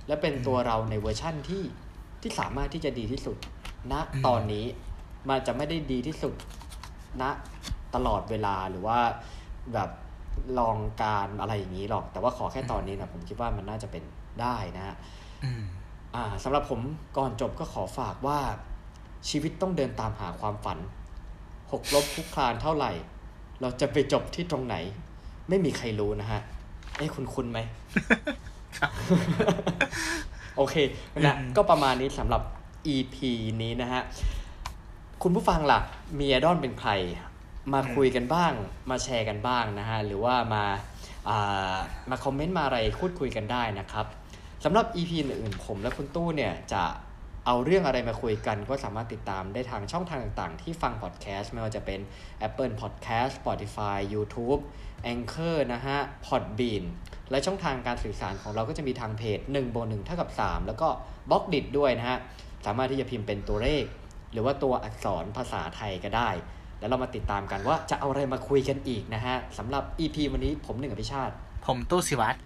[0.07, 1.62] และเป็นตัวเราในเวอร์ชั่นที่
[2.23, 3.37] ที่สามารถที่จะดีที่สุด
[3.93, 3.95] ณ
[4.27, 4.64] ตอนนี้
[5.29, 6.35] มันจะไม่ได้ดีที่สุด
[7.21, 7.23] ณ
[7.95, 8.99] ตลอดเวลาหรือว่า
[9.75, 9.91] แบบ
[10.59, 14.05] long run อะไรอย่างนี้หรอก แต่ว่าขอแค่ตอนนี้นะผมคิดว่ามันน่าจะเป็น
[14.41, 14.97] ได้นะฮะ
[15.45, 15.62] อืม
[16.14, 16.81] อ่าสำหรับผม
[17.16, 18.39] ก่อนจบก็ขอฝากว่า
[19.29, 20.79] ชีวิตต้องเดินตามหาความฝัน
[21.73, 22.93] หกลบคุกคลานเท่าไหร่
[23.61, 24.77] เราจะไปจบที่ตรงไหน
[25.49, 26.41] ไม่มีใครรู้นะฮะ
[26.97, 27.59] เอ้คุณคุณไหม
[30.57, 30.75] โอเค
[31.27, 32.43] นะอืมก็ประมาณนี้สำหรับ
[32.95, 33.16] EP
[33.62, 34.03] นี้นะฮะ
[35.25, 35.81] คุณผู้ฟังล่ะ
[36.19, 36.91] มีไอดอลเป็นใคร
[37.75, 38.53] มาคุยกันบ้าง
[38.91, 40.64] มาแชร์กันบ้างนะฮะ หรือว่ามา
[41.29, 41.77] อ่า
[42.11, 44.07] มาคอมเมนต์มาอะไรพูดคุยกันได้นะครับ
[44.64, 46.83] สำหรับ EP อื่นๆผมและคุณตู้เนี่ยจะ
[47.47, 52.01] เอาเรื่องอะไรมาคุยกันก็สามารถติดตามได้ทางช่องทางต่างๆ ที่ฟังพอดแคสต์ไม่ว่าจะเป็น
[52.47, 54.61] Apple Podcast Spotify YouTube
[55.12, 56.85] Anchor นะฮะ Podbean
[57.31, 60.89] และช่องทางการสื่อสารของเราก็จะมีทางเพจ1บวก1เท่ากับ 3 แล้วก็
[61.31, 62.19] บล็อกดิด้วยนะฮะ
[62.66, 63.85] สามารถที่จะพิมพ์เป็นตัวเลข
[64.33, 66.31] หรือว่าตัวอักษรภาษาไทยก็ได้
[66.79, 71.35] แล้วเรามาติดตามกันว่าจะเอาอะไรมาคุยกันอีกนะฮะสำหรับ EP วันนี้ผมหนึ่งอภิชาติ
[71.66, 72.39] ผมตู้สิวัตร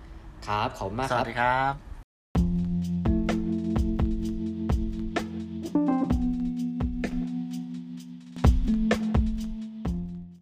[0.46, 1.91] ครับขอบคุณมากสควัรัสบดีครับ